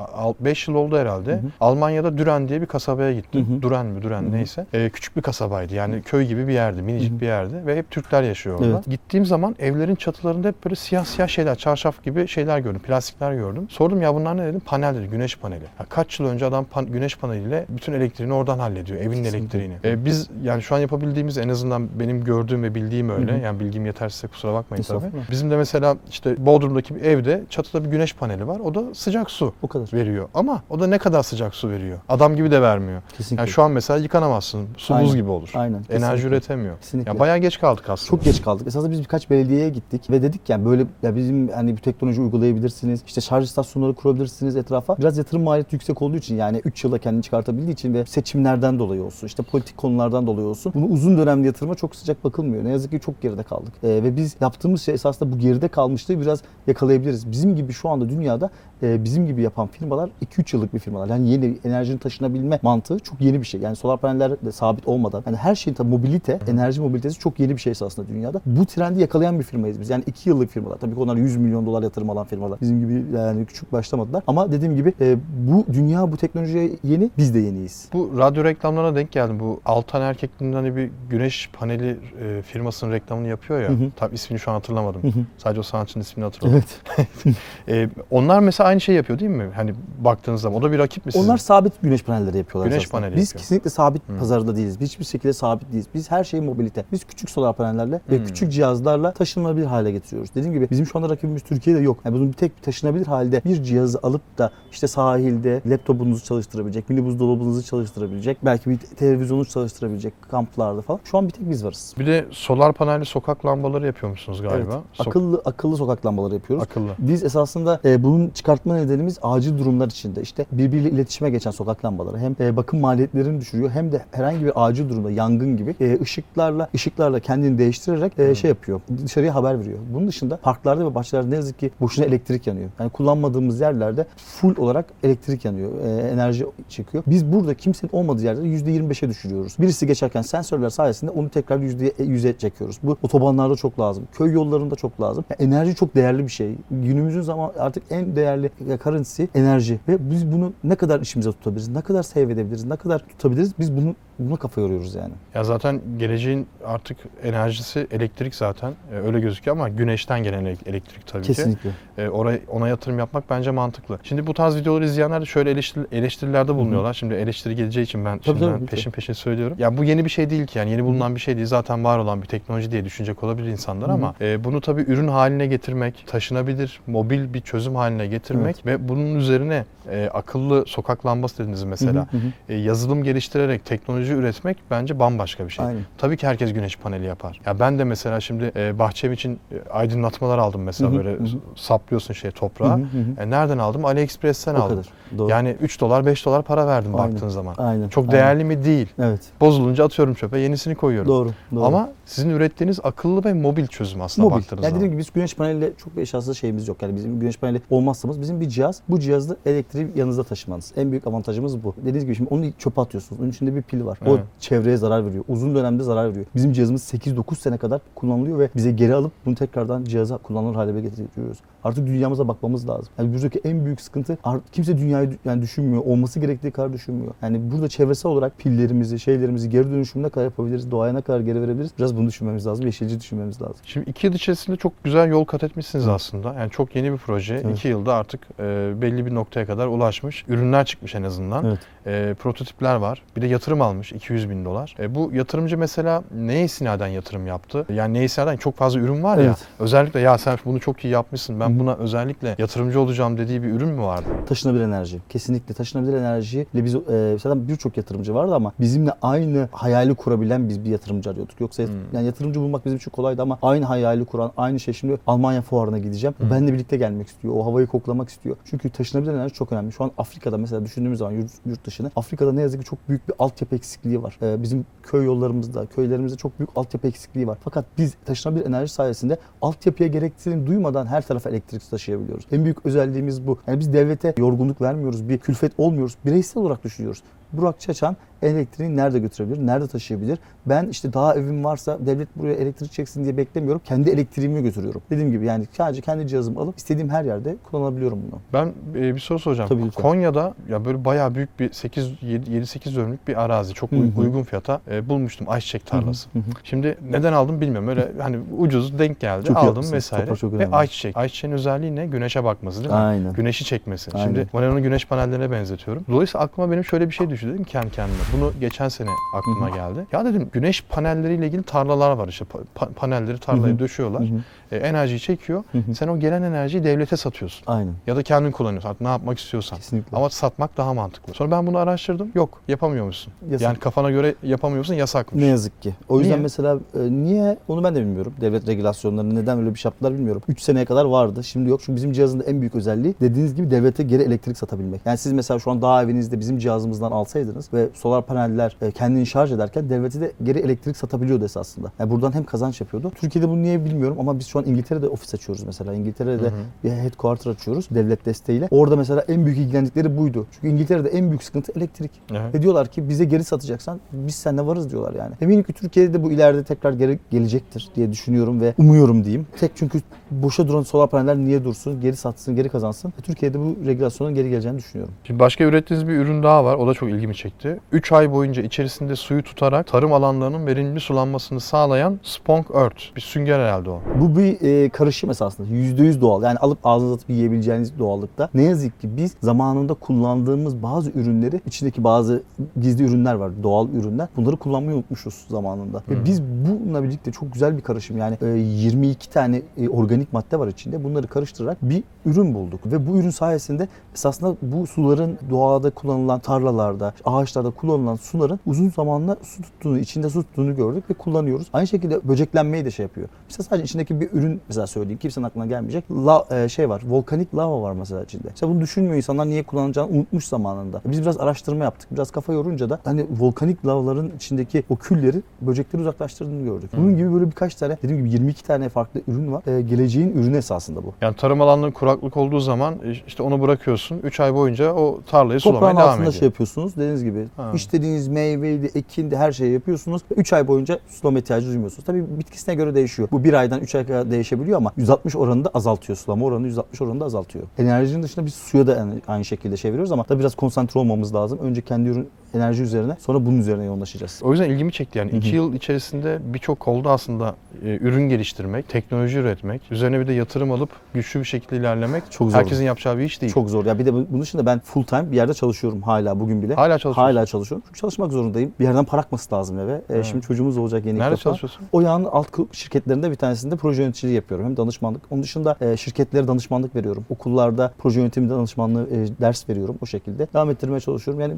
5 0.40 0.68
yıl 0.68 0.74
oldu 0.74 0.96
herhalde. 0.96 1.32
Hı 1.32 1.36
hı. 1.36 1.46
Almanya'da 1.60 2.18
Düren 2.18 2.48
diye 2.48 2.60
bir 2.60 2.66
kasabaya 2.66 3.12
gittim. 3.12 3.46
Hı 3.48 3.56
hı. 3.56 3.62
Düren 3.62 3.86
mi, 3.86 4.01
Düren 4.02 4.32
neyse. 4.32 4.66
Ee, 4.74 4.90
küçük 4.90 5.16
bir 5.16 5.22
kasabaydı. 5.22 5.74
Yani 5.74 6.02
köy 6.02 6.26
gibi 6.26 6.48
bir 6.48 6.52
yerdi, 6.52 6.82
minicik 6.82 7.12
Hı 7.12 7.20
bir 7.20 7.26
yerdi 7.26 7.66
ve 7.66 7.76
hep 7.76 7.90
Türkler 7.90 8.22
yaşıyor 8.22 8.58
orada. 8.58 8.70
Evet. 8.70 8.86
Gittiğim 8.86 9.26
zaman 9.26 9.56
evlerin 9.58 9.94
çatılarında 9.94 10.48
hep 10.48 10.64
böyle 10.64 10.74
siyah 10.74 11.04
siyah 11.04 11.28
şeyler, 11.28 11.54
çarşaf 11.54 12.02
gibi 12.04 12.28
şeyler 12.28 12.58
gördüm, 12.58 12.80
plastikler 12.80 13.32
gördüm. 13.34 13.66
Sordum 13.70 14.02
ya 14.02 14.14
bunlar 14.14 14.36
ne 14.36 14.44
dedim? 14.46 14.60
Panel 14.60 14.94
dedi, 14.94 15.06
güneş 15.06 15.38
paneli. 15.38 15.62
Ya 15.62 15.86
kaç 15.88 16.20
yıl 16.20 16.26
önce 16.26 16.46
adam 16.46 16.66
pan- 16.74 16.90
güneş 16.90 17.16
paneliyle 17.18 17.66
bütün 17.68 17.92
elektriğini 17.92 18.32
oradan 18.32 18.58
hallediyor, 18.58 19.00
evin 19.00 19.10
Kesinlikle. 19.22 19.38
elektriğini. 19.38 19.74
Ee, 19.84 20.04
biz 20.04 20.30
yani 20.42 20.62
şu 20.62 20.74
an 20.74 20.78
yapabildiğimiz 20.78 21.38
en 21.38 21.48
azından 21.48 21.88
benim 22.00 22.24
gördüğüm 22.24 22.62
ve 22.62 22.74
bildiğim 22.74 23.10
öyle. 23.10 23.38
Hı. 23.38 23.40
Yani 23.40 23.60
bilgim 23.60 23.86
yetersize 23.86 24.26
kusura 24.26 24.52
bakmayın 24.54 24.82
tabii. 24.82 25.06
Bizim 25.30 25.50
de 25.50 25.56
mesela 25.56 25.96
işte 26.10 26.46
Bodrum'daki 26.46 26.94
bir 26.96 27.00
evde 27.02 27.42
çatıda 27.50 27.84
bir 27.84 27.90
güneş 27.90 28.14
paneli 28.14 28.48
var. 28.48 28.60
O 28.60 28.74
da 28.74 28.94
sıcak 28.94 29.30
su 29.30 29.54
O 29.62 29.66
kadar. 29.68 29.88
veriyor. 29.92 30.28
Ama 30.34 30.62
o 30.70 30.80
da 30.80 30.86
ne 30.86 30.98
kadar 30.98 31.22
sıcak 31.22 31.54
su 31.54 31.70
veriyor? 31.70 31.98
Adam 32.08 32.36
gibi 32.36 32.50
de 32.50 32.62
vermiyor. 32.62 33.02
Kesinlikle. 33.16 33.42
Yani 33.42 33.50
şu 33.50 33.62
an 33.62 33.70
mesela 33.70 33.91
yıkanamazsın. 33.96 34.66
Su 34.76 34.94
buz 35.00 35.16
gibi 35.16 35.30
olur. 35.30 35.50
Aynen. 35.54 35.76
Enerji 35.90 36.00
kesinlikle. 36.00 36.28
üretemiyor. 36.28 36.78
Kesinlikle. 36.78 37.12
Ya 37.12 37.18
bayağı 37.18 37.38
geç 37.38 37.60
kaldık 37.60 37.90
aslında. 37.90 38.10
Çok 38.10 38.24
geç 38.24 38.42
kaldık. 38.42 38.66
Esasında 38.66 38.90
biz 38.90 39.00
birkaç 39.00 39.30
belediyeye 39.30 39.68
gittik 39.68 40.10
ve 40.10 40.22
dedik 40.22 40.48
yani 40.48 40.64
böyle 40.64 40.86
ya 41.02 41.16
bizim 41.16 41.48
hani 41.48 41.76
bu 41.76 41.80
teknoloji 41.80 42.20
uygulayabilirsiniz. 42.20 43.02
İşte 43.06 43.20
şarj 43.20 43.44
istasyonları 43.44 43.94
kurabilirsiniz 43.94 44.56
etrafa. 44.56 44.98
Biraz 44.98 45.18
yatırım 45.18 45.42
maliyeti 45.42 45.74
yüksek 45.74 46.02
olduğu 46.02 46.16
için 46.16 46.36
yani 46.36 46.62
3 46.64 46.84
yılda 46.84 46.98
kendini 46.98 47.22
çıkartabildiği 47.22 47.72
için 47.72 47.94
ve 47.94 48.06
seçimlerden 48.06 48.78
dolayı 48.78 49.02
olsun, 49.02 49.26
işte 49.26 49.42
politik 49.42 49.76
konulardan 49.76 50.26
dolayı 50.26 50.46
olsun. 50.46 50.72
Bunu 50.74 50.86
uzun 50.86 51.18
dönemli 51.18 51.46
yatırıma 51.46 51.74
çok 51.74 51.96
sıcak 51.96 52.24
bakılmıyor. 52.24 52.64
Ne 52.64 52.70
yazık 52.70 52.90
ki 52.90 53.00
çok 53.00 53.22
geride 53.22 53.42
kaldık. 53.42 53.72
Ee, 53.82 53.88
ve 53.88 54.16
biz 54.16 54.36
yaptığımız 54.40 54.82
şey 54.82 54.94
esasında 54.94 55.32
bu 55.32 55.38
geride 55.38 55.68
kalmışlığı 55.68 56.20
biraz 56.20 56.42
yakalayabiliriz. 56.66 57.30
Bizim 57.30 57.56
gibi 57.56 57.72
şu 57.72 57.88
anda 57.88 58.08
dünyada 58.08 58.50
e, 58.82 59.04
bizim 59.04 59.26
gibi 59.26 59.42
yapan 59.42 59.66
firmalar 59.66 60.10
2-3 60.24 60.56
yıllık 60.56 60.74
bir 60.74 60.78
firmalar. 60.78 61.08
Yani 61.08 61.30
yeni 61.30 61.58
enerjinin 61.64 61.98
taşınabilme 61.98 62.58
mantığı 62.62 62.98
çok 62.98 63.20
yeni 63.20 63.40
bir 63.40 63.46
şey. 63.46 63.60
Yani 63.60 63.76
solar 63.82 63.96
paneller 63.96 64.30
de 64.30 64.52
sabit 64.52 64.88
olmadan. 64.88 65.22
Yani 65.26 65.36
her 65.36 65.54
şeyin 65.54 65.74
tabii 65.74 65.88
mobilite, 65.90 66.38
enerji 66.48 66.80
mobilitesi 66.80 67.18
çok 67.18 67.40
yeni 67.40 67.56
bir 67.56 67.60
şey 67.60 67.72
aslında 67.72 68.08
dünyada. 68.08 68.40
Bu 68.46 68.66
trendi 68.66 69.00
yakalayan 69.00 69.38
bir 69.38 69.44
firmayız 69.44 69.80
biz. 69.80 69.90
Yani 69.90 70.04
2 70.06 70.28
yıllık 70.28 70.50
firmalar. 70.50 70.76
Tabii 70.78 70.94
ki 70.94 71.00
onlar 71.00 71.16
100 71.16 71.36
milyon 71.36 71.66
dolar 71.66 71.82
yatırım 71.82 72.10
alan 72.10 72.26
firmalar. 72.26 72.60
Bizim 72.60 72.80
gibi 72.80 73.16
yani 73.18 73.46
küçük 73.46 73.72
başlamadılar. 73.72 74.22
Ama 74.26 74.52
dediğim 74.52 74.76
gibi 74.76 74.92
e, 75.00 75.16
bu 75.48 75.66
dünya 75.72 76.12
bu 76.12 76.16
teknolojiye 76.16 76.70
yeni, 76.84 77.10
biz 77.18 77.34
de 77.34 77.38
yeniyiz. 77.38 77.88
Bu 77.92 78.18
radyo 78.18 78.44
reklamlarına 78.44 78.96
denk 78.96 79.12
geldim. 79.12 79.40
Bu 79.40 79.60
Altan 79.64 80.02
Erkekli'nin 80.02 80.52
hani 80.52 80.76
bir 80.76 80.90
güneş 81.10 81.50
paneli 81.52 81.96
e, 82.22 82.42
firmasının 82.42 82.92
reklamını 82.92 83.28
yapıyor 83.28 83.62
ya. 83.62 83.68
Hı 83.68 83.72
hı. 83.72 83.90
Tam 83.96 84.14
ismini 84.14 84.40
şu 84.40 84.50
an 84.50 84.54
hatırlamadım. 84.54 85.02
Hı 85.02 85.06
hı. 85.06 85.24
Sadece 85.38 85.60
o 85.60 85.62
sanatçının 85.62 86.02
ismini 86.02 86.24
hatırladım. 86.24 86.52
Evet. 86.54 87.06
E, 87.68 87.88
onlar 88.10 88.40
mesela 88.40 88.68
aynı 88.68 88.80
şey 88.80 88.94
yapıyor 88.94 89.18
değil 89.18 89.30
mi? 89.30 89.50
Hani 89.54 89.74
baktığınız 89.98 90.40
zaman. 90.40 90.60
O 90.60 90.62
da 90.62 90.72
bir 90.72 90.78
rakip 90.78 91.06
mi 91.06 91.12
sizin? 91.12 91.24
Onlar 91.26 91.36
sabit 91.38 91.72
güneş 91.82 92.02
panelleri 92.02 92.38
yapıyorlar. 92.38 92.70
Güneş 92.70 92.84
aslında. 92.84 93.00
paneli 93.00 93.16
Biz 93.16 93.28
yapıyor. 93.28 93.40
kesinlikle 93.40 93.70
sabit 93.72 94.08
Hı. 94.08 94.18
pazarda 94.18 94.56
değiliz. 94.56 94.80
Biz 94.80 94.88
hiçbir 94.88 95.04
şekilde 95.04 95.32
sabit 95.32 95.72
değiliz. 95.72 95.86
Biz 95.94 96.10
her 96.10 96.24
şeyi 96.24 96.42
mobilite. 96.42 96.84
Biz 96.92 97.04
küçük 97.04 97.30
solar 97.30 97.56
panellerle 97.56 98.00
ve 98.10 98.18
Hı. 98.18 98.24
küçük 98.24 98.52
cihazlarla 98.52 99.12
taşınabilir 99.12 99.66
hale 99.66 99.90
getiriyoruz. 99.92 100.30
Dediğim 100.34 100.54
gibi 100.54 100.70
bizim 100.70 100.86
şu 100.86 100.98
anda 100.98 101.08
rakibimiz 101.08 101.42
Türkiye'de 101.42 101.80
yok. 101.80 101.98
Yani 102.04 102.14
bunun 102.14 102.28
bir 102.28 102.32
tek 102.36 102.62
taşınabilir 102.62 103.06
halde 103.06 103.42
bir 103.44 103.62
cihazı 103.62 103.98
alıp 104.02 104.38
da 104.38 104.50
işte 104.72 104.86
sahilde 104.86 105.62
laptopunuzu 105.66 106.24
çalıştırabilecek, 106.24 106.90
mini 106.90 107.04
buzdolabınızı 107.04 107.62
çalıştırabilecek, 107.64 108.38
belki 108.44 108.70
bir 108.70 108.78
televizyonunuzu 108.78 109.50
çalıştırabilecek 109.50 110.14
kamplarda 110.30 110.82
falan. 110.82 111.00
Şu 111.04 111.18
an 111.18 111.26
bir 111.26 111.30
tek 111.30 111.50
biz 111.50 111.64
varız. 111.64 111.94
Bir 111.98 112.06
de 112.06 112.24
solar 112.30 112.72
panelli 112.72 113.04
sokak 113.04 113.46
lambaları 113.46 113.86
yapıyormuşsunuz 113.86 114.42
galiba. 114.42 114.72
Evet. 114.74 114.82
Sok- 114.94 115.08
Akıllı 115.08 115.42
akıllı 115.44 115.76
sokak 115.76 116.06
lambaları 116.06 116.34
yapıyoruz. 116.34 116.62
akıllı. 116.64 116.90
Biz 116.98 117.24
esasında 117.24 117.80
e, 117.84 118.02
bunun 118.02 118.28
çıkartma 118.30 118.74
nedenimiz 118.76 119.18
acil 119.22 119.58
durumlar 119.58 119.86
içinde 119.86 120.22
işte 120.22 120.46
birbiriyle 120.52 120.90
iletişime 120.90 121.30
geçen 121.30 121.50
sokak 121.50 121.84
lambaları 121.84 122.18
hem 122.18 122.36
e, 122.40 122.56
bakım 122.56 122.80
maliyetlerini 122.80 123.40
düşürüyor 123.40 123.61
hem 123.70 123.92
de 123.92 124.04
herhangi 124.10 124.44
bir 124.44 124.52
acil 124.56 124.88
durumda 124.88 125.10
yangın 125.10 125.56
gibi 125.56 125.74
e, 125.80 125.98
ışıklarla 126.00 126.68
ışıklarla 126.74 127.20
kendini 127.20 127.58
değiştirerek 127.58 128.18
e, 128.18 128.34
şey 128.34 128.48
yapıyor. 128.48 128.80
Dışarıya 129.04 129.34
haber 129.34 129.60
veriyor. 129.60 129.78
Bunun 129.94 130.08
dışında 130.08 130.36
parklarda 130.36 130.90
ve 130.90 130.94
bahçelerde 130.94 131.30
ne 131.30 131.34
yazık 131.34 131.58
ki 131.58 131.70
boşuna 131.80 132.04
elektrik 132.04 132.46
yanıyor. 132.46 132.70
Yani 132.80 132.90
kullanmadığımız 132.90 133.60
yerlerde 133.60 134.06
full 134.16 134.56
olarak 134.56 134.86
elektrik 135.02 135.44
yanıyor. 135.44 135.70
e, 135.84 136.08
enerji 136.08 136.46
çıkıyor. 136.68 137.04
Biz 137.06 137.32
burada 137.32 137.54
kimsenin 137.54 137.92
olmadığı 137.92 138.24
yerlerde 138.24 138.48
%25'e 138.48 139.08
düşürüyoruz. 139.08 139.56
Birisi 139.58 139.86
geçerken 139.86 140.22
sensörler 140.22 140.70
sayesinde 140.70 141.10
onu 141.10 141.28
tekrar 141.28 141.58
%100'e 141.58 142.38
çekiyoruz. 142.38 142.78
Bu 142.82 142.96
otobanlarda 143.02 143.56
çok 143.56 143.80
lazım. 143.80 144.08
Köy 144.12 144.32
yollarında 144.32 144.74
çok 144.74 145.00
lazım. 145.00 145.24
Yani 145.30 145.48
enerji 145.48 145.74
çok 145.74 145.94
değerli 145.94 146.24
bir 146.24 146.32
şey. 146.32 146.54
Günümüzün 146.70 147.20
zaman 147.20 147.52
artık 147.58 147.82
en 147.90 148.16
değerli 148.16 148.50
currency 148.84 149.24
enerji 149.34 149.80
ve 149.88 150.10
biz 150.10 150.32
bunu 150.32 150.52
ne 150.64 150.74
kadar 150.74 151.00
işimize 151.00 151.32
tutabiliriz, 151.32 151.68
ne 151.68 151.80
kadar 151.80 152.02
save 152.02 152.32
edebiliriz, 152.32 152.64
ne 152.64 152.76
kadar 152.76 152.98
tutabiliriz 152.98 153.51
biz 153.58 153.72
biz 153.72 153.84
bunu 153.84 153.94
buna 154.18 154.36
kafa 154.36 154.60
yoruyoruz 154.60 154.94
yani. 154.94 155.12
Ya 155.34 155.44
zaten 155.44 155.80
geleceğin 155.98 156.46
artık 156.64 156.96
enerjisi 157.22 157.86
elektrik 157.90 158.34
zaten. 158.34 158.72
E, 158.92 158.96
öyle 158.96 159.20
gözüküyor 159.20 159.56
ama 159.56 159.68
güneşten 159.68 160.22
gelen 160.22 160.44
ele- 160.44 160.56
elektrik 160.66 161.06
tabii 161.06 161.22
ki. 161.22 161.26
Kesinlikle. 161.26 161.70
E, 161.98 162.08
oraya, 162.08 162.38
ona 162.48 162.68
yatırım 162.68 162.98
yapmak 162.98 163.30
bence 163.30 163.50
mantıklı. 163.50 163.98
Şimdi 164.02 164.26
bu 164.26 164.34
tarz 164.34 164.56
videoları 164.56 164.84
izleyenler 164.84 165.20
de 165.20 165.26
şöyle 165.26 165.50
eleştiri, 165.50 165.84
eleştirilerde 165.92 166.54
bulunuyorlar. 166.54 166.94
Şimdi 166.94 167.14
eleştiri 167.14 167.56
geleceği 167.56 167.82
için 167.84 168.04
ben 168.04 168.18
Tabii, 168.18 168.38
şimdiden 168.38 168.58
tabii, 168.58 168.66
peşin 168.66 168.90
peşin 168.90 169.12
söylüyorum. 169.12 169.56
Ya 169.60 169.76
bu 169.78 169.84
yeni 169.84 170.04
bir 170.04 170.10
şey 170.10 170.30
değil 170.30 170.46
ki 170.46 170.58
yani 170.58 170.70
yeni 170.70 170.84
bulunan 170.84 171.14
bir 171.14 171.20
şey 171.20 171.36
değil. 171.36 171.46
Zaten 171.46 171.84
var 171.84 171.98
olan 171.98 172.22
bir 172.22 172.26
teknoloji 172.26 172.70
diye 172.70 172.84
düşünecek 172.84 173.24
olabilir 173.24 173.48
insanlar 173.48 173.88
Hı 173.88 173.92
hı. 173.92 173.94
ama 173.94 174.14
e, 174.20 174.44
bunu 174.44 174.60
tabii 174.60 174.82
ürün 174.82 175.08
haline 175.08 175.46
getirmek, 175.46 176.04
taşınabilir, 176.06 176.80
mobil 176.86 177.34
bir 177.34 177.40
çözüm 177.40 177.74
haline 177.76 178.06
getirmek 178.06 178.66
ve 178.66 178.88
bunun 178.88 179.14
üzerine 179.14 179.64
e, 179.90 180.10
akıllı 180.12 180.64
sokak 180.66 181.06
lambası 181.06 181.38
dediniz 181.38 181.64
mesela. 181.64 182.06
Hı 182.10 182.16
hı, 182.16 182.20
hı. 182.20 182.52
E, 182.52 182.54
yazılım 182.56 183.02
geliştirerek 183.04 183.41
teknoloji 183.58 184.12
üretmek 184.12 184.56
bence 184.70 184.98
bambaşka 184.98 185.44
bir 185.44 185.50
şey. 185.50 185.66
Aynen. 185.66 185.82
Tabii 185.98 186.16
ki 186.16 186.26
herkes 186.26 186.52
güneş 186.52 186.76
paneli 186.76 187.06
yapar. 187.06 187.40
Ya 187.46 187.60
ben 187.60 187.78
de 187.78 187.84
mesela 187.84 188.20
şimdi 188.20 188.52
e, 188.56 188.78
bahçem 188.78 189.12
için 189.12 189.38
e, 189.52 189.70
aydınlatmalar 189.70 190.38
aldım 190.38 190.62
mesela 190.62 190.90
Hı 190.90 190.94
hı, 190.94 190.98
böyle 190.98 191.10
hı 191.12 191.24
saplıyorsun 191.56 192.14
şey 192.14 192.30
toprağa. 192.30 192.76
hı, 192.76 192.78
hı 192.78 192.82
hı. 192.82 193.22
E, 193.22 193.30
nereden 193.30 193.58
aldım? 193.58 193.84
AliExpress'ten 193.84 194.54
O 194.54 194.58
aldım. 194.58 194.68
kadar. 194.76 195.18
Doğru. 195.18 195.30
Yani 195.30 195.56
3 195.60 195.80
dolar 195.80 196.06
5 196.06 196.24
dolar 196.26 196.42
para 196.42 196.66
verdim 196.66 196.94
Aynen. 196.94 197.12
baktığın 197.12 197.28
zaman. 197.28 197.54
Aynen. 197.58 197.88
Çok 197.88 198.04
aynen. 198.04 198.12
değerli 198.12 198.44
mi? 198.44 198.64
Değil. 198.64 198.88
Evet. 198.98 199.20
Bozulunca 199.40 199.84
atıyorum 199.84 200.14
çöpe 200.14 200.38
yenisini 200.38 200.74
koyuyorum. 200.74 201.08
Doğru. 201.08 201.30
doğru. 201.54 201.64
Ama 201.64 201.88
sizin 202.06 202.30
ürettiğiniz 202.30 202.80
akıllı 202.82 203.24
ve 203.24 203.32
mobil 203.32 203.66
çözüm 203.66 204.00
aslında 204.00 204.28
Mobil. 204.28 204.40
baktığınız 204.42 204.64
Yani 204.64 204.70
zaman. 204.70 204.76
dediğim 204.80 204.92
gibi 204.92 204.98
biz 205.00 205.12
güneş 205.12 205.34
paneliyle 205.36 205.70
çok 205.76 205.96
bir 205.96 206.02
esaslı 206.02 206.34
şeyimiz 206.34 206.68
yok. 206.68 206.82
Yani 206.82 206.96
bizim 206.96 207.20
güneş 207.20 207.36
paneli 207.36 207.60
olmazsamız 207.70 208.20
bizim 208.20 208.40
bir 208.40 208.48
cihaz. 208.48 208.82
Bu 208.88 209.00
cihazda 209.00 209.36
elektriği 209.46 209.88
yanınızda 209.96 210.24
taşımanız. 210.24 210.72
En 210.76 210.90
büyük 210.90 211.06
avantajımız 211.06 211.64
bu. 211.64 211.74
Dediğiniz 211.78 212.04
gibi 212.04 212.14
şimdi 212.14 212.34
onu 212.34 212.52
çöpe 212.58 212.80
atıyorsunuz. 212.80 213.20
Onun 213.20 213.30
içinde 213.32 213.54
bir 213.56 213.62
pil 213.62 213.84
var. 213.84 213.98
O 214.06 214.10
Evet. 214.14 214.24
çevreye 214.40 214.76
zarar 214.76 215.06
veriyor. 215.06 215.24
Uzun 215.28 215.54
dönemde 215.54 215.82
zarar 215.82 216.10
veriyor. 216.10 216.26
Bizim 216.34 216.52
cihazımız 216.52 216.82
8-9 216.94 217.34
sene 217.38 217.56
kadar 217.56 217.80
kullanılıyor 217.94 218.38
ve 218.38 218.48
bize 218.56 218.72
geri 218.72 218.94
alıp 218.94 219.12
bunu 219.26 219.34
tekrardan 219.34 219.84
cihaza 219.84 220.16
kullanılır 220.18 220.54
hale 220.54 220.80
getiriyoruz. 220.80 221.38
Artık 221.64 221.86
dünyamıza 221.86 222.28
bakmamız 222.28 222.68
lazım. 222.68 222.88
Yani 222.98 223.14
buradaki 223.14 223.38
en 223.44 223.64
büyük 223.64 223.80
sıkıntı 223.80 224.18
kimse 224.52 224.78
dünyayı 224.78 225.08
dü- 225.08 225.16
yani 225.24 225.42
düşünmüyor. 225.42 225.82
Olması 225.84 226.20
gerektiği 226.20 226.50
kadar 226.50 226.72
düşünmüyor. 226.72 227.12
Yani 227.22 227.50
burada 227.52 227.68
çevresel 227.68 228.12
olarak 228.12 228.38
pillerimizi, 228.38 229.00
şeylerimizi 229.00 229.50
geri 229.50 229.64
dönüşüm 229.70 230.02
ne 230.02 230.08
kadar 230.08 230.24
yapabiliriz, 230.24 230.70
doğaya 230.70 230.92
ne 230.92 231.00
kadar 231.02 231.20
geri 231.20 231.42
verebiliriz? 231.42 231.70
Biraz 231.78 231.96
bunu 231.96 232.06
düşünmemiz 232.08 232.46
lazım. 232.46 232.66
Yeşilci 232.66 233.00
düşünmemiz 233.00 233.42
lazım. 233.42 233.56
Şimdi 233.64 233.90
iki 233.90 234.06
yıl 234.06 234.14
içerisinde 234.14 234.56
çok 234.56 234.84
güzel 234.84 235.08
yol 235.08 235.24
kat 235.24 235.44
etmişsiniz 235.44 235.84
Evet. 235.84 235.94
aslında. 235.94 236.34
Yani 236.34 236.50
çok 236.50 236.76
yeni 236.76 236.92
bir 236.92 236.96
proje. 236.98 237.34
Evet. 237.44 237.58
İki 237.58 237.68
yılda 237.68 237.94
artık 237.94 238.20
e, 238.40 238.72
belli 238.82 239.06
bir 239.06 239.14
noktaya 239.14 239.46
kadar 239.46 239.66
ulaşmış. 239.66 240.24
Ürünler 240.28 240.64
çıkmış 240.64 240.94
en 240.94 241.02
azından. 241.02 241.44
Evet. 241.44 241.58
E, 241.86 242.14
prototipler 242.14 242.74
var. 242.76 243.02
Bir 243.16 243.22
de 243.22 243.26
yatırım 243.26 243.62
almış 243.62 243.92
200 243.92 244.30
bin 244.30 244.44
dolar. 244.44 244.74
E, 244.78 244.94
bu 244.94 245.10
yatırımcı 245.12 245.58
mesela 245.58 246.02
neye 246.14 246.44
istinaden 246.44 246.86
yatırım 246.86 247.26
yaptı? 247.26 247.66
Yani 247.74 247.94
neye 247.94 248.04
istinaden 248.04 248.36
çok 248.36 248.56
fazla 248.56 248.80
ürün 248.80 249.02
var 249.02 249.18
ya. 249.18 249.24
Evet. 249.24 249.36
Özellikle 249.58 250.00
ya 250.00 250.18
sen 250.18 250.38
bunu 250.44 250.60
çok 250.60 250.84
iyi 250.84 250.88
yapmışsın. 250.88 251.40
Ben 251.40 251.58
buna 251.58 251.74
özellikle 251.74 252.34
yatırımcı 252.38 252.80
olacağım 252.80 253.18
dediği 253.18 253.42
bir 253.42 253.48
ürün 253.48 253.68
mü 253.68 253.82
vardı? 253.82 254.04
Taşınabilir 254.28 254.64
enerji. 254.64 254.98
Kesinlikle 255.08 255.54
taşınabilir 255.54 255.94
enerjiyle 255.96 256.46
biz 256.64 256.74
e, 256.74 257.16
zaten 257.22 257.48
birçok 257.48 257.76
yatırımcı 257.76 258.14
vardı 258.14 258.34
ama 258.34 258.52
bizimle 258.60 258.92
aynı 259.02 259.48
hayali 259.52 259.94
kurabilen 259.94 260.48
biz 260.48 260.64
bir 260.64 260.70
yatırımcı 260.70 261.10
arıyorduk. 261.10 261.40
Yoksa 261.40 261.62
Hmm. 261.62 261.70
yani 261.92 262.06
yatırımcı 262.06 262.40
bulmak 262.40 262.64
bizim 262.64 262.78
için 262.78 262.90
kolaydı 262.90 263.22
ama 263.22 263.38
aynı 263.42 263.64
hayali 263.64 264.04
kuran, 264.04 264.32
aynı 264.36 264.60
şey 264.60 264.74
şimdi 264.74 264.96
Almanya 265.06 265.42
fuarına 265.42 265.78
gideceğim. 265.78 266.14
Hmm. 266.18 266.30
Benle 266.30 266.52
birlikte 266.52 266.76
gelmek 266.76 267.08
istiyor. 267.08 267.34
O 267.36 267.46
havayı 267.46 267.66
koklamak 267.66 268.08
istiyor. 268.08 268.36
Çünkü 268.44 268.70
taşınabilir 268.70 269.12
enerji 269.14 269.34
çok 269.34 269.52
önemli. 269.52 269.72
Şu 269.72 269.84
an 269.84 269.90
Afrika'da 269.98 270.38
mesela 270.38 270.64
düşündüğümüz 270.64 270.98
zaman 270.98 271.12
yurt, 271.12 271.30
yurt 271.46 271.64
dışını 271.66 271.90
Afrika'da 271.96 272.32
ne 272.32 272.42
yazık 272.42 272.60
ki 272.60 272.66
çok 272.66 272.88
büyük 272.88 273.01
bir 273.08 273.14
altyapı 273.18 273.56
eksikliği 273.56 274.02
var. 274.02 274.18
E, 274.22 274.42
bizim 274.42 274.66
köy 274.82 275.04
yollarımızda, 275.04 275.66
köylerimizde 275.66 276.16
çok 276.16 276.38
büyük 276.38 276.50
altyapı 276.56 276.86
eksikliği 276.86 277.26
var. 277.26 277.38
Fakat 277.44 277.64
biz 277.78 277.94
taşınabilir 278.04 278.46
enerji 278.46 278.72
sayesinde 278.72 279.18
altyapıya 279.42 279.88
gereksinim 279.88 280.46
duymadan 280.46 280.86
her 280.86 281.06
tarafa 281.06 281.30
elektrik 281.30 281.70
taşıyabiliyoruz. 281.70 282.26
En 282.32 282.44
büyük 282.44 282.66
özelliğimiz 282.66 283.26
bu. 283.26 283.38
Yani 283.46 283.60
biz 283.60 283.72
devlete 283.72 284.14
yorgunluk 284.18 284.60
vermiyoruz, 284.60 285.08
bir 285.08 285.18
külfet 285.18 285.52
olmuyoruz. 285.58 285.96
Bireysel 286.06 286.42
olarak 286.42 286.64
düşünüyoruz. 286.64 287.02
Burak 287.32 287.60
Çaçan 287.60 287.96
elektriği 288.22 288.76
nerede 288.76 288.98
götürebilir, 288.98 289.46
nerede 289.46 289.66
taşıyabilir? 289.66 290.18
Ben 290.46 290.66
işte 290.66 290.92
daha 290.92 291.14
evim 291.14 291.44
varsa 291.44 291.78
devlet 291.86 292.08
buraya 292.16 292.34
elektrik 292.34 292.72
çeksin 292.72 293.04
diye 293.04 293.16
beklemiyorum. 293.16 293.62
Kendi 293.64 293.90
elektriğimi 293.90 294.42
götürüyorum. 294.42 294.82
Dediğim 294.90 295.10
gibi 295.10 295.26
yani 295.26 295.44
sadece 295.52 295.80
kendi 295.80 296.08
cihazımı 296.08 296.40
alıp 296.40 296.58
istediğim 296.58 296.88
her 296.90 297.04
yerde 297.04 297.36
kullanabiliyorum 297.50 297.98
bunu. 298.10 298.20
Ben 298.32 298.52
e, 298.84 298.94
bir 298.94 299.00
soru 299.00 299.18
soracağım. 299.18 299.48
Tabii, 299.48 299.64
lütfen. 299.66 299.82
Konya'da 299.82 300.34
ya 300.48 300.64
böyle 300.64 300.84
bayağı 300.84 301.14
büyük 301.14 301.40
bir 301.40 301.52
8 301.52 301.88
7-8 302.02 302.76
dönümlük 302.76 303.08
bir 303.08 303.22
arazi. 303.22 303.54
Çok 303.54 303.72
Hı 303.72 303.76
uy- 303.76 303.94
hı. 303.94 304.00
uygun 304.00 304.22
fiyata 304.22 304.60
e, 304.70 304.88
bulmuştum 304.88 305.26
ayçiçek 305.30 305.66
tarlası. 305.66 306.08
Hı 306.12 306.18
hı. 306.18 306.22
Şimdi 306.44 306.78
neden 306.90 307.12
aldım 307.12 307.40
bilmiyorum. 307.40 307.68
Öyle 307.68 307.88
hani 308.00 308.18
ucuz 308.38 308.78
denk 308.78 309.00
geldi. 309.00 309.26
Çok 309.26 309.36
aldım 309.36 309.72
vesaire. 309.72 310.16
Çok 310.16 310.32
Ve 310.32 310.50
ayçiçek. 310.50 310.96
Ayçiçeğin 310.96 311.34
özelliği 311.34 311.76
ne? 311.76 311.86
Güneşe 311.86 312.24
bakması 312.24 312.58
değil 312.58 312.70
mi? 312.70 312.80
Aynen. 312.80 313.12
Güneşi 313.12 313.44
çekmesi. 313.44 313.90
Aynen. 313.94 314.04
Şimdi 314.06 314.28
onu 314.32 314.62
güneş 314.62 314.86
panellerine 314.86 315.30
benzetiyorum. 315.30 315.84
Dolayısıyla 315.90 316.24
aklıma 316.24 316.50
benim 316.50 316.64
şöyle 316.64 316.88
bir 316.88 316.94
şey 316.94 317.10
düştü 317.10 317.28
dedim 317.28 317.44
kendi 317.44 317.70
kendime. 317.70 317.98
Bunu 318.12 318.32
geçen 318.40 318.68
sene 318.68 318.88
aklıma 319.14 319.46
Hı 319.46 319.50
hı. 319.50 319.54
geldi. 319.54 319.86
Ya 319.92 320.04
dedim 320.04 320.28
güneş 320.32 320.62
panelleriyle 320.62 321.26
ilgili 321.26 321.42
tarlalar 321.42 321.90
var 321.92 322.08
işte. 322.08 322.24
Pa- 322.24 322.44
pa- 322.56 322.72
panelleri 322.72 323.18
tarlaya 323.18 323.52
Hı 323.52 323.54
hı. 323.54 323.58
döşüyorlar. 323.58 324.00
Hı 324.00 324.04
hı. 324.14 324.20
E, 324.52 324.56
enerjiyi 324.56 325.00
çekiyor. 325.00 325.44
Hı 325.52 325.58
hı. 325.58 325.74
Sen 325.74 325.88
o 325.88 325.98
gelen 325.98 326.22
enerjiyi 326.22 326.64
devlete 326.64 326.96
satıyorsun. 326.96 327.44
Aynen. 327.46 327.72
Ya 327.86 327.96
da 327.96 328.02
kendin 328.02 328.30
kullanıyorsun. 328.30 328.68
Artık 328.68 328.80
ne 328.80 328.88
yapmak 328.88 329.18
istiyorsan. 329.18 329.56
Kesinlikle. 329.56 329.96
Ama 329.96 330.10
satmak 330.10 330.56
daha 330.56 330.74
mantıklı. 330.74 331.14
Sonra 331.14 331.30
ben 331.30 331.46
bunu 331.46 331.58
araştırdım. 331.58 332.12
Yok 332.14 332.40
yapamıyormuşsun. 332.48 333.12
Yasak. 333.30 333.40
Yani 333.46 333.58
kafana 333.58 333.90
göre 333.90 334.14
yapamıyorsun 334.22 334.74
yasakmış. 334.74 335.22
Ne 335.22 335.28
yazık 335.28 335.62
ki. 335.62 335.74
O 335.88 335.98
yüzden 335.98 336.12
Niye? 336.12 336.22
mesela 336.22 336.58
e, 336.74 336.78
niye 336.90 337.38
onu 337.48 337.64
ben 337.64 337.74
de 337.74 337.80
bilmiyorum. 337.80 338.14
Devlet 338.20 338.46
regülasyonlarını 338.46 339.14
neden 339.14 339.38
öyle 339.38 339.54
bir 339.54 339.58
şey 339.58 339.68
yaptılar 339.68 339.94
bilmiyorum. 339.94 340.22
3 340.28 340.42
seneye 340.42 340.64
kadar 340.64 340.84
vardı. 340.84 341.24
Şimdi 341.24 341.50
yok. 341.50 341.60
Çünkü 341.64 341.76
bizim 341.76 341.92
cihazın 341.92 342.20
da 342.20 342.24
en 342.24 342.40
büyük 342.40 342.54
özelliği 342.54 342.94
dediğiniz 343.00 343.34
gibi 343.34 343.50
devlete 343.50 343.82
geri 343.82 344.02
elektrik 344.02 344.38
satabilmek. 344.38 344.80
Yani 344.84 344.98
siz 344.98 345.12
mesela 345.12 345.38
şu 345.40 345.50
an 345.50 345.62
dağ 345.62 345.82
evinizde 345.82 346.20
bizim 346.20 346.38
cihazımızdan 346.38 346.92
alsaydınız 346.92 347.52
ve 347.52 347.68
solar 347.74 348.06
paneller 348.06 348.56
e, 348.62 348.70
kendini 348.70 349.06
şarj 349.06 349.32
ederken 349.32 349.70
devlete 349.70 350.00
de 350.00 350.12
geri 350.22 350.38
elektrik 350.38 350.76
satabiliyordu 350.76 351.24
esasında. 351.24 351.72
Yani 351.78 351.90
buradan 351.90 352.14
hem 352.14 352.24
kazanç 352.24 352.60
yapıyordu. 352.60 352.92
Türkiye'de 352.94 353.28
bunu 353.28 353.42
niye 353.42 353.64
bilmiyorum 353.64 353.96
ama 354.00 354.18
biz 354.18 354.26
şu 354.26 354.38
an 354.38 354.41
İngiltere'de 354.44 354.88
ofis 354.88 355.14
açıyoruz 355.14 355.42
mesela. 355.44 355.74
İngiltere'de 355.74 356.22
Hı 356.22 356.26
hı. 356.26 356.32
bir 356.64 356.70
headquarter 356.70 357.30
açıyoruz 357.30 357.68
devlet 357.70 358.06
desteğiyle. 358.06 358.48
Orada 358.50 358.76
mesela 358.76 359.04
en 359.08 359.26
büyük 359.26 359.38
ilgilendikleri 359.38 359.98
buydu. 359.98 360.26
Çünkü 360.32 360.48
İngiltere'de 360.48 360.88
en 360.88 361.08
büyük 361.08 361.22
sıkıntı 361.22 361.52
elektrik. 361.56 361.90
Ve 362.34 362.42
diyorlar 362.42 362.68
ki 362.68 362.88
bize 362.88 363.04
geri 363.04 363.24
satacaksan 363.24 363.80
biz 363.92 364.14
seninle 364.14 364.46
varız 364.46 364.70
diyorlar 364.70 364.94
yani. 364.94 365.14
Eminim 365.20 365.42
ki 365.42 365.52
Türkiye'de 365.52 365.94
de 365.94 366.02
bu 366.02 366.12
ileride 366.12 366.44
tekrar 366.44 366.72
geri 366.72 366.98
gelecektir 367.10 367.68
diye 367.76 367.92
düşünüyorum 367.92 368.40
ve 368.40 368.54
umuyorum 368.58 369.04
diyeyim. 369.04 369.26
Tek 369.40 369.52
çünkü 369.54 369.80
boşa 370.10 370.48
duran 370.48 370.62
solar 370.62 370.90
paneller 370.90 371.16
niye 371.16 371.44
dursun, 371.44 371.80
geri 371.80 371.96
satsın, 371.96 372.36
geri 372.36 372.48
kazansın. 372.48 372.88
Ve 372.98 373.02
Türkiye'de 373.02 373.38
bu 373.38 373.56
regülasyonun 373.66 374.14
geri 374.14 374.30
geleceğini 374.30 374.58
düşünüyorum. 374.58 374.94
Şimdi 375.04 375.20
başka 375.20 375.44
ürettiğiniz 375.44 375.88
bir 375.88 375.92
ürün 375.92 376.22
daha 376.22 376.44
var. 376.44 376.54
O 376.56 376.66
da 376.66 376.74
çok 376.74 376.90
ilgimi 376.90 377.14
çekti. 377.14 377.60
3 377.72 377.92
ay 377.92 378.12
boyunca 378.12 378.42
içerisinde 378.42 378.96
suyu 378.96 379.22
tutarak 379.22 379.66
tarım 379.66 379.92
alanlarının 379.92 380.46
verimli 380.46 380.80
sulanmasını 380.80 381.40
sağlayan 381.40 382.00
Spong 382.02 382.46
Earth. 382.54 382.96
Bir 382.96 383.00
sünger 383.00 383.38
herhalde 383.38 383.70
o. 383.70 383.80
Bu 384.00 384.16
bir 384.16 384.31
e, 384.32 384.68
karışım 384.68 385.10
esasında. 385.10 385.48
%100 385.48 386.00
doğal. 386.00 386.22
Yani 386.22 386.38
alıp 386.38 386.58
ağzınıza 386.64 386.94
atıp 386.94 387.10
yiyebileceğiniz 387.10 387.78
doğallıkta. 387.78 388.28
Ne 388.34 388.42
yazık 388.42 388.80
ki 388.80 388.96
biz 388.96 389.14
zamanında 389.22 389.74
kullandığımız 389.74 390.62
bazı 390.62 390.90
ürünleri, 390.90 391.40
içindeki 391.46 391.84
bazı 391.84 392.22
gizli 392.60 392.84
ürünler 392.84 393.14
var, 393.14 393.30
doğal 393.42 393.68
ürünler. 393.68 394.08
Bunları 394.16 394.36
kullanmayı 394.36 394.76
unutmuşuz 394.76 395.26
zamanında. 395.28 395.78
Hı. 395.78 395.82
Ve 395.90 396.04
biz 396.04 396.22
bununla 396.22 396.82
birlikte 396.82 397.12
çok 397.12 397.32
güzel 397.32 397.56
bir 397.56 397.62
karışım. 397.62 397.98
Yani 397.98 398.18
e, 398.22 398.26
22 398.26 399.10
tane 399.10 399.42
e, 399.56 399.68
organik 399.68 400.12
madde 400.12 400.38
var 400.38 400.48
içinde. 400.48 400.84
Bunları 400.84 401.06
karıştırarak 401.06 401.58
bir 401.62 401.84
ürün 402.06 402.34
bulduk. 402.34 402.60
Ve 402.66 402.86
bu 402.86 402.98
ürün 402.98 403.10
sayesinde 403.10 403.68
esasında 403.94 404.36
bu 404.42 404.66
suların 404.66 405.18
doğada 405.30 405.70
kullanılan 405.70 406.20
tarlalarda, 406.20 406.94
ağaçlarda 407.04 407.50
kullanılan 407.50 407.96
suların 407.96 408.40
uzun 408.46 408.70
zamanla 408.70 409.16
su 409.22 409.42
tuttuğunu, 409.42 409.78
içinde 409.78 410.10
su 410.10 410.22
tuttuğunu 410.22 410.56
gördük 410.56 410.84
ve 410.90 410.94
kullanıyoruz. 410.94 411.46
Aynı 411.52 411.66
şekilde 411.66 412.08
böceklenmeyi 412.08 412.64
de 412.64 412.70
şey 412.70 412.82
yapıyor. 412.82 413.08
Mesela 413.28 413.44
sadece 413.44 413.64
içindeki 413.64 414.00
bir 414.00 414.11
ürün 414.14 414.40
mesela 414.48 414.66
söyleyeyim. 414.66 414.98
Kimsenin 414.98 415.26
aklına 415.26 415.46
gelmeyecek. 415.46 415.84
La, 415.90 416.24
e, 416.30 416.48
şey 416.48 416.68
var. 416.68 416.82
Volkanik 416.88 417.34
lava 417.36 417.62
var 417.62 417.72
mesela 417.72 418.02
içinde. 418.02 418.28
İşte 418.34 418.48
bunu 418.48 418.60
düşünmüyor 418.60 418.96
insanlar 418.96 419.26
niye 419.26 419.42
kullanacağını 419.42 419.88
unutmuş 419.90 420.24
zamanında. 420.24 420.80
Biz 420.84 421.02
biraz 421.02 421.18
araştırma 421.18 421.64
yaptık. 421.64 421.88
Biraz 421.92 422.10
kafa 422.10 422.32
yorunca 422.32 422.70
da 422.70 422.78
hani 422.84 423.06
volkanik 423.20 423.66
lavaların 423.66 424.10
içindeki 424.16 424.62
o 424.70 424.76
külleri 424.76 425.22
böcekleri 425.40 425.82
uzaklaştırdığını 425.82 426.44
gördük. 426.44 426.70
Bunun 426.76 426.96
gibi 426.96 427.12
böyle 427.14 427.26
birkaç 427.26 427.54
tane 427.54 427.76
dediğim 427.82 428.00
gibi 428.04 428.10
22 428.14 428.44
tane 428.44 428.68
farklı 428.68 429.00
ürün 429.08 429.32
var. 429.32 429.42
E, 429.58 429.62
geleceğin 429.62 430.12
ürünü 430.16 430.36
esasında 430.36 430.84
bu. 430.84 430.92
Yani 431.00 431.16
tarım 431.16 431.40
alanları 431.40 431.72
kuraklık 431.72 432.16
olduğu 432.16 432.40
zaman 432.40 432.74
işte 433.06 433.22
onu 433.22 433.40
bırakıyorsun. 433.42 434.00
3 434.02 434.20
ay 434.20 434.34
boyunca 434.34 434.72
o 434.74 435.00
tarlayı 435.10 435.40
Toprağın 435.40 435.60
sulamaya 435.60 435.86
devam 435.86 435.98
ediyor. 435.98 436.12
şey 436.12 436.28
yapıyorsunuz. 436.28 436.76
Dediğiniz 436.76 437.04
gibi 437.04 437.26
Ha. 437.36 437.52
istediğiniz 437.54 438.08
meyveydi, 438.08 438.70
ekindi 438.74 439.16
her 439.16 439.32
şeyi 439.32 439.52
yapıyorsunuz. 439.52 440.02
3 440.16 440.32
ay 440.32 440.48
boyunca 440.48 440.78
sulama 440.88 441.18
ihtiyacı 441.18 441.46
duymuyorsunuz. 441.48 441.84
Tabii 441.84 442.04
bitkisine 442.18 442.54
göre 442.54 442.74
değişiyor. 442.74 443.08
Bu 443.12 443.24
1 443.24 443.32
aydan 443.32 443.60
3 443.60 443.74
ay 443.74 443.86
değişebiliyor 444.10 444.56
ama 444.58 444.72
160 444.76 445.16
oranında 445.16 445.50
azaltıyor. 445.54 445.96
Sulama 445.98 446.24
oranını 446.26 446.46
160 446.46 446.82
oranında 446.82 447.04
azaltıyor. 447.04 447.44
Enerjinin 447.58 448.02
dışında 448.02 448.26
biz 448.26 448.34
suya 448.34 448.66
da 448.66 448.72
yani 448.76 448.92
aynı 449.08 449.24
şekilde 449.24 449.56
çeviriyoruz 449.56 449.92
ama 449.92 450.08
da 450.08 450.18
biraz 450.18 450.34
konsantre 450.34 450.80
olmamız 450.80 451.14
lazım. 451.14 451.38
Önce 451.42 451.62
kendi 451.62 451.88
ürün 451.88 452.08
enerji 452.34 452.62
üzerine 452.62 452.96
sonra 453.00 453.26
bunun 453.26 453.38
üzerine 453.38 453.64
yoğunlaşacağız. 453.64 454.20
O 454.22 454.30
yüzden 454.30 454.50
ilgimi 454.50 454.72
çekti 454.72 454.98
yani. 454.98 455.10
Hı 455.10 455.14
hı. 455.14 455.18
iki 455.18 455.28
yıl 455.36 455.54
içerisinde 455.54 456.18
birçok 456.24 456.60
kolda 456.60 456.90
aslında 456.90 457.34
e, 457.64 457.68
ürün 457.80 458.08
geliştirmek, 458.08 458.68
teknoloji 458.68 459.18
üretmek, 459.18 459.62
üzerine 459.70 460.00
bir 460.00 460.06
de 460.06 460.12
yatırım 460.12 460.52
alıp 460.52 460.70
güçlü 460.94 461.20
bir 461.20 461.24
şekilde 461.24 461.56
ilerlemek 461.56 462.02
Çok 462.10 462.30
zor. 462.30 462.38
herkesin 462.38 462.64
yapacağı 462.64 462.98
bir 462.98 463.04
iş 463.04 463.20
değil. 463.20 463.32
Çok 463.32 463.50
zor. 463.50 463.66
Ya 463.66 463.78
bir 463.78 463.86
de 463.86 463.94
bu- 463.94 464.06
bunun 464.10 464.22
dışında 464.22 464.46
ben 464.46 464.58
full 464.58 464.82
time 464.84 465.10
bir 465.10 465.16
yerde 465.16 465.34
çalışıyorum 465.34 465.82
hala 465.82 466.20
bugün 466.20 466.42
bile. 466.42 466.54
Hala 466.54 466.78
çalışıyorsun. 466.78 467.02
Hala 467.02 467.26
çalışıyorum. 467.26 467.64
Çünkü 467.66 467.80
çalışmak 467.80 468.12
zorundayım. 468.12 468.52
Bir 468.60 468.64
yerden 468.64 468.84
para 468.84 469.00
akması 469.00 469.34
lazım 469.34 469.58
eve. 469.58 469.72
E, 469.72 469.82
Evet. 469.90 470.04
şimdi 470.04 470.26
çocuğumuz 470.26 470.58
olacak 470.58 470.86
yeni 470.86 470.94
ilk 470.96 471.00
Nerede 471.00 471.12
defa. 471.12 471.22
çalışıyorsun? 471.22 471.66
O 471.72 471.80
yağın 471.80 472.04
alt 472.04 472.26
şirketlerinde 472.52 473.10
bir 473.10 473.16
tanesinde 473.16 473.56
proje 473.56 473.82
yöneticiliği 473.92 474.16
yapıyorum. 474.16 474.46
Hem 474.46 474.56
danışmanlık. 474.56 475.02
Onun 475.10 475.22
dışında 475.22 475.56
e, 475.60 475.76
şirketlere 475.76 476.28
danışmanlık 476.28 476.76
veriyorum. 476.76 477.04
Okullarda 477.10 477.72
proje 477.78 478.00
yönetimi 478.00 478.30
danışmanlığı 478.30 478.88
e, 478.90 479.20
ders 479.20 479.48
veriyorum 479.48 479.76
o 479.82 479.86
şekilde. 479.86 480.26
Devam 480.34 480.50
ettirmeye 480.50 480.80
çalışıyorum. 480.80 481.20
Yani 481.20 481.34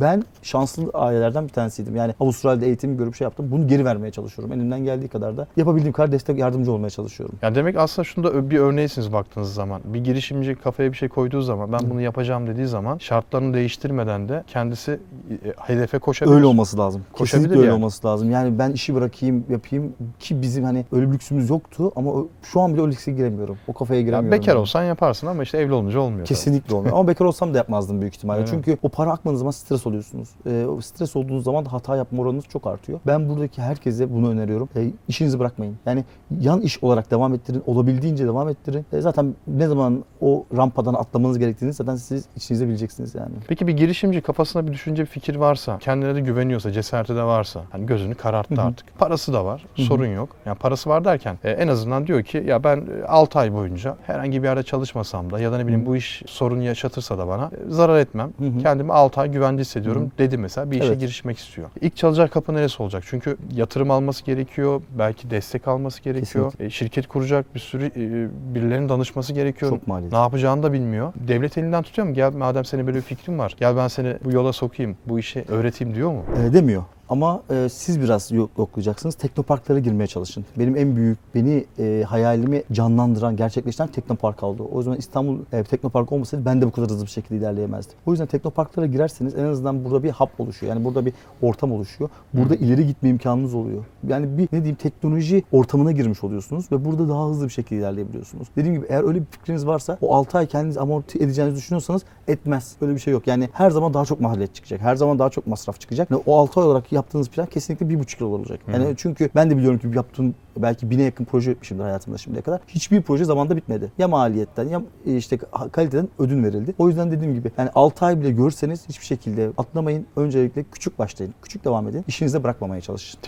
ben 0.00 0.22
şanslı 0.42 0.90
ailelerden 0.94 1.44
bir 1.44 1.52
tanesiydim. 1.52 1.96
Yani 1.96 2.14
Avustralya'da 2.20 2.64
eğitim 2.64 2.96
görüp 2.96 3.14
şey 3.14 3.24
yaptım. 3.24 3.50
Bunu 3.50 3.68
geri 3.68 3.84
vermeye 3.84 4.10
çalışıyorum. 4.10 4.54
Elimden 4.54 4.84
geldiği 4.84 5.08
kadar 5.08 5.36
da 5.36 5.46
yapabildiğim 5.56 5.92
kadar 5.92 6.12
destek 6.12 6.38
yardımcı 6.38 6.72
olmaya 6.72 6.90
çalışıyorum. 6.90 7.36
Yani 7.42 7.54
demek 7.54 7.76
aslında 7.76 8.04
şunda 8.04 8.50
bir 8.50 8.58
örneğisiniz 8.58 9.12
baktığınız 9.12 9.54
zaman. 9.54 9.80
Bir 9.84 10.04
girişimci 10.04 10.54
kafaya 10.54 10.92
bir 10.92 10.96
şey 10.96 11.08
koyduğu 11.08 11.40
zaman 11.40 11.72
ben 11.72 11.90
bunu 11.90 12.00
yapacağım 12.00 12.46
dediği 12.46 12.66
zaman 12.66 12.98
şartlarını 12.98 13.54
değiştirmeden 13.54 14.28
de 14.28 14.44
kendisi 14.46 15.00
e, 15.44 15.52
hedefe 15.58 15.98
koşabilir. 15.98 16.36
Öyle 16.36 16.46
olması 16.46 16.78
lazım. 16.78 17.02
Koşabilir 17.12 17.30
Kesinlikle 17.30 17.58
öyle 17.58 17.66
yani. 17.66 17.76
olması 17.76 18.06
lazım. 18.06 18.30
Yani 18.30 18.58
ben 18.58 18.70
işi 18.70 18.94
bırakayım, 18.94 19.44
yapayım 19.48 19.94
ki 20.18 20.42
bizim 20.42 20.64
hani 20.64 20.84
öyle 20.92 21.08
bir 21.08 21.12
lüksümüz 21.12 21.50
yoktu 21.50 21.92
ama 21.96 22.12
şu 22.42 22.60
an 22.60 22.74
bile 22.74 22.82
o 22.82 22.88
lükse 22.88 23.12
giremiyorum. 23.12 23.58
O 23.68 23.72
kafaya 23.72 24.00
Ya 24.00 24.06
giremiyorum. 24.06 24.40
bekar 24.40 24.52
yani. 24.52 24.60
olsan 24.60 24.84
yaparsın 24.84 25.26
ama 25.26 25.42
işte 25.42 25.58
evli 25.58 25.72
olunca 25.72 26.00
olmuyor. 26.00 26.18
tabii. 26.18 26.28
Kesinlikle 26.28 26.74
olmuyor. 26.74 26.94
Ama 26.96 27.08
bekar 27.08 27.24
olsam 27.24 27.54
da 27.54 27.58
yapmazdım 27.58 28.00
büyük 28.00 28.14
ihtimalle. 28.16 28.38
Evet. 28.38 28.48
Çünkü 28.50 28.76
o 28.82 28.88
para 28.88 29.12
akmadığınız 29.12 29.38
zaman 29.38 29.50
stres 29.50 29.86
oluyorsunuz. 29.86 30.28
O 30.68 30.80
stres 30.80 31.16
olduğunuz 31.16 31.44
zaman 31.44 31.64
da 31.64 31.72
hata 31.72 31.96
yapma 31.96 32.22
oranınız 32.22 32.44
çok 32.44 32.66
artıyor. 32.66 33.00
Ben 33.06 33.28
buradaki 33.28 33.62
herkese 33.62 34.12
bunu 34.14 34.30
öneriyorum. 34.30 34.68
Ee, 34.76 34.90
işinizi 35.08 35.38
bırakmayın. 35.38 35.76
Yani 35.86 36.04
yan 36.40 36.60
iş 36.60 36.82
olarak 36.82 37.10
devam 37.10 37.34
ettirin. 37.34 37.62
Olabildiğince 37.66 38.24
devam 38.26 38.48
ettirin. 38.48 38.86
Ee, 38.92 39.00
zaten 39.00 39.34
ne 39.46 39.66
zaman 39.66 40.04
o 40.20 40.44
rampadan 40.56 40.94
atlamanız 40.94 41.38
gerektiğini 41.38 41.72
zaten 41.72 41.96
siz 41.96 42.24
içinizde 42.36 42.68
bileceksiniz 42.68 43.14
yani. 43.14 43.32
Peki 43.48 43.66
bir 43.66 43.76
girişimci 43.76 44.20
kafasında 44.20 44.66
bir 44.66 44.72
düşünce, 44.72 45.02
bir 45.02 45.06
fikir 45.08 45.36
varsa, 45.36 45.78
kendine 45.78 46.14
de 46.14 46.20
güveniyorsa, 46.20 46.72
cesareti 46.72 47.16
de 47.16 47.22
varsa, 47.22 47.62
hani 47.70 47.86
gözünü 47.86 48.14
kararttı 48.14 48.54
Hı 48.54 48.60
hı. 48.60 48.64
artık. 48.66 48.98
Parası 48.98 49.32
da 49.32 49.44
var, 49.44 49.66
Hı 49.76 49.82
hı. 49.82 49.86
sorun 49.86 50.06
yok. 50.06 50.28
Yani 50.46 50.58
parası 50.58 50.90
var 50.90 51.04
derken 51.04 51.38
e, 51.44 51.50
en 51.50 51.68
azından 51.68 51.85
diyor 52.06 52.22
ki 52.22 52.42
ya 52.46 52.64
ben 52.64 52.84
6 53.08 53.38
ay 53.38 53.52
boyunca 53.52 53.96
herhangi 54.06 54.42
bir 54.42 54.48
yerde 54.48 54.62
çalışmasam 54.62 55.30
da 55.32 55.40
ya 55.40 55.52
da 55.52 55.56
ne 55.56 55.66
bileyim 55.66 55.86
bu 55.86 55.96
iş 55.96 56.22
sorun 56.26 56.60
yaşatırsa 56.60 57.18
da 57.18 57.28
bana 57.28 57.44
e, 57.44 57.70
zarar 57.70 57.98
etmem. 57.98 58.32
Hı 58.38 58.44
hı. 58.44 58.58
Kendimi 58.62 58.92
6 58.92 59.20
ay 59.20 59.30
güvende 59.30 59.60
hissediyorum 59.60 60.02
Hı 60.02 60.06
hı. 60.06 60.10
dedi 60.18 60.38
mesela 60.38 60.70
bir 60.70 60.76
işe 60.76 60.86
Evet. 60.86 61.00
girişmek 61.00 61.38
istiyor. 61.38 61.68
İlk 61.80 61.96
çalacak 61.96 62.32
kapı 62.32 62.54
neresi 62.54 62.82
olacak? 62.82 63.02
Çünkü 63.06 63.36
yatırım 63.54 63.90
alması 63.90 64.24
gerekiyor, 64.24 64.82
belki 64.98 65.30
destek 65.30 65.68
alması 65.68 66.02
gerekiyor. 66.02 66.52
E, 66.60 66.70
şirket 66.70 67.06
kuracak 67.06 67.54
bir 67.54 67.60
sürü 67.60 67.86
e, 67.86 68.28
birilerinin 68.54 68.88
danışması 68.88 69.32
gerekiyor. 69.32 69.70
Çok 69.70 69.86
maliyetli. 69.86 70.14
Ne 70.16 70.20
yapacağını 70.20 70.62
da 70.62 70.72
bilmiyor. 70.72 71.12
Devlet 71.16 71.58
elinden 71.58 71.82
tutuyor 71.82 72.08
mu? 72.08 72.14
Gel 72.14 72.32
madem 72.32 72.64
senin 72.64 72.86
böyle 72.86 72.96
bir 72.96 73.02
fikrin 73.02 73.38
var. 73.38 73.54
Gel 73.60 73.76
ben 73.76 73.88
seni 73.88 74.16
bu 74.24 74.32
yola 74.32 74.52
sokayım, 74.52 74.96
bu 75.06 75.18
işi 75.18 75.44
öğreteyim 75.48 75.94
diyor 75.94 76.10
mu? 76.10 76.24
Ee, 76.48 76.52
demiyor. 76.52 76.82
Ama 77.08 77.42
e, 77.50 77.68
siz 77.68 78.00
biraz 78.00 78.32
yok- 78.32 78.50
yoklayacaksınız. 78.58 79.14
Teknoparklara 79.14 79.78
girmeye 79.78 80.06
çalışın. 80.06 80.44
Benim 80.58 80.76
en 80.76 80.96
büyük, 80.96 81.18
beni 81.34 81.64
e, 81.78 82.04
hayalimi 82.08 82.62
canlandıran, 82.72 83.36
gerçekleştiren 83.36 83.88
teknopark 83.88 84.42
oldu. 84.42 84.68
O 84.72 84.78
yüzden 84.78 84.92
İstanbul 84.94 85.38
e, 85.52 85.64
teknopark 85.64 86.12
olmasaydı 86.12 86.44
ben 86.44 86.62
de 86.62 86.66
bu 86.66 86.70
kadar 86.70 86.90
hızlı 86.90 87.04
bir 87.04 87.10
şekilde 87.10 87.38
ilerleyemezdim. 87.38 87.94
O 88.06 88.10
yüzden 88.10 88.26
teknoparklara 88.26 88.86
girerseniz 88.86 89.34
en 89.34 89.44
azından 89.44 89.84
burada 89.84 90.02
bir 90.02 90.10
hap 90.10 90.40
oluşuyor. 90.40 90.74
Yani 90.74 90.84
burada 90.84 91.06
bir 91.06 91.12
ortam 91.42 91.72
oluşuyor. 91.72 92.10
Burada 92.34 92.54
ileri 92.54 92.86
gitme 92.86 93.08
imkanınız 93.08 93.54
oluyor. 93.54 93.84
Yani 94.08 94.38
bir 94.38 94.42
ne 94.42 94.50
diyeyim 94.58 94.76
teknoloji 94.76 95.42
ortamına 95.52 95.92
girmiş 95.92 96.24
oluyorsunuz 96.24 96.72
ve 96.72 96.84
burada 96.84 97.08
daha 97.08 97.28
hızlı 97.28 97.44
bir 97.44 97.52
şekilde 97.52 97.80
ilerleyebiliyorsunuz. 97.80 98.48
Dediğim 98.56 98.76
gibi 98.76 98.86
eğer 98.88 99.04
öyle 99.08 99.20
bir 99.20 99.26
fikriniz 99.26 99.66
varsa 99.66 99.98
o 100.00 100.14
6 100.14 100.38
ay 100.38 100.46
kendiniz 100.46 100.78
amorti 100.78 101.18
edeceğinizi 101.18 101.56
düşünüyorsanız 101.56 102.02
etmez. 102.28 102.76
Öyle 102.80 102.94
bir 102.94 102.98
şey 103.00 103.12
yok. 103.12 103.26
Yani 103.26 103.48
her 103.52 103.70
zaman 103.70 103.94
daha 103.94 104.04
çok 104.04 104.20
maliyet 104.20 104.54
çıkacak. 104.54 104.80
Her 104.80 104.96
zaman 104.96 105.18
daha 105.18 105.30
çok 105.30 105.46
masraf 105.46 105.80
çıkacak. 105.80 106.10
Ve 106.10 106.16
o 106.26 106.36
6 106.36 106.60
ay 106.60 106.66
olarak 106.66 106.92
yaptığınız 106.92 107.28
plan 107.30 107.46
kesinlikle 107.46 107.88
bir 107.88 107.98
buçuk 107.98 108.20
yıl 108.20 108.32
olacak. 108.32 108.60
Yani 108.72 108.94
çünkü 108.96 109.30
ben 109.34 109.50
de 109.50 109.56
biliyorum 109.56 109.78
ki 109.78 109.88
yaptığım 109.94 110.34
belki 110.56 110.90
bine 110.90 111.02
yakın 111.02 111.24
proje 111.24 111.50
yapmışımdır 111.50 111.84
hayatımda 111.84 112.18
şimdiye 112.18 112.42
kadar. 112.42 112.60
Hiçbir 112.68 113.02
proje 113.02 113.24
zamanda 113.24 113.56
bitmedi. 113.56 113.92
Ya 113.98 114.08
maliyetten 114.08 114.68
ya 114.68 114.82
işte 115.06 115.38
kaliteden 115.72 116.08
ödün 116.18 116.44
verildi. 116.44 116.74
O 116.78 116.88
yüzden 116.88 117.10
dediğim 117.10 117.34
gibi 117.34 117.50
yani 117.58 117.70
6 117.74 118.04
ay 118.06 118.20
bile 118.20 118.30
görseniz 118.30 118.88
hiçbir 118.88 119.04
şekilde 119.04 119.50
atlamayın. 119.58 120.06
Öncelikle 120.16 120.64
küçük 120.72 120.98
başlayın. 120.98 121.34
Küçük 121.42 121.64
devam 121.64 121.88
edin. 121.88 122.04
İşinize 122.08 122.44
bırakmamaya 122.44 122.80
çalışın. 122.80 123.18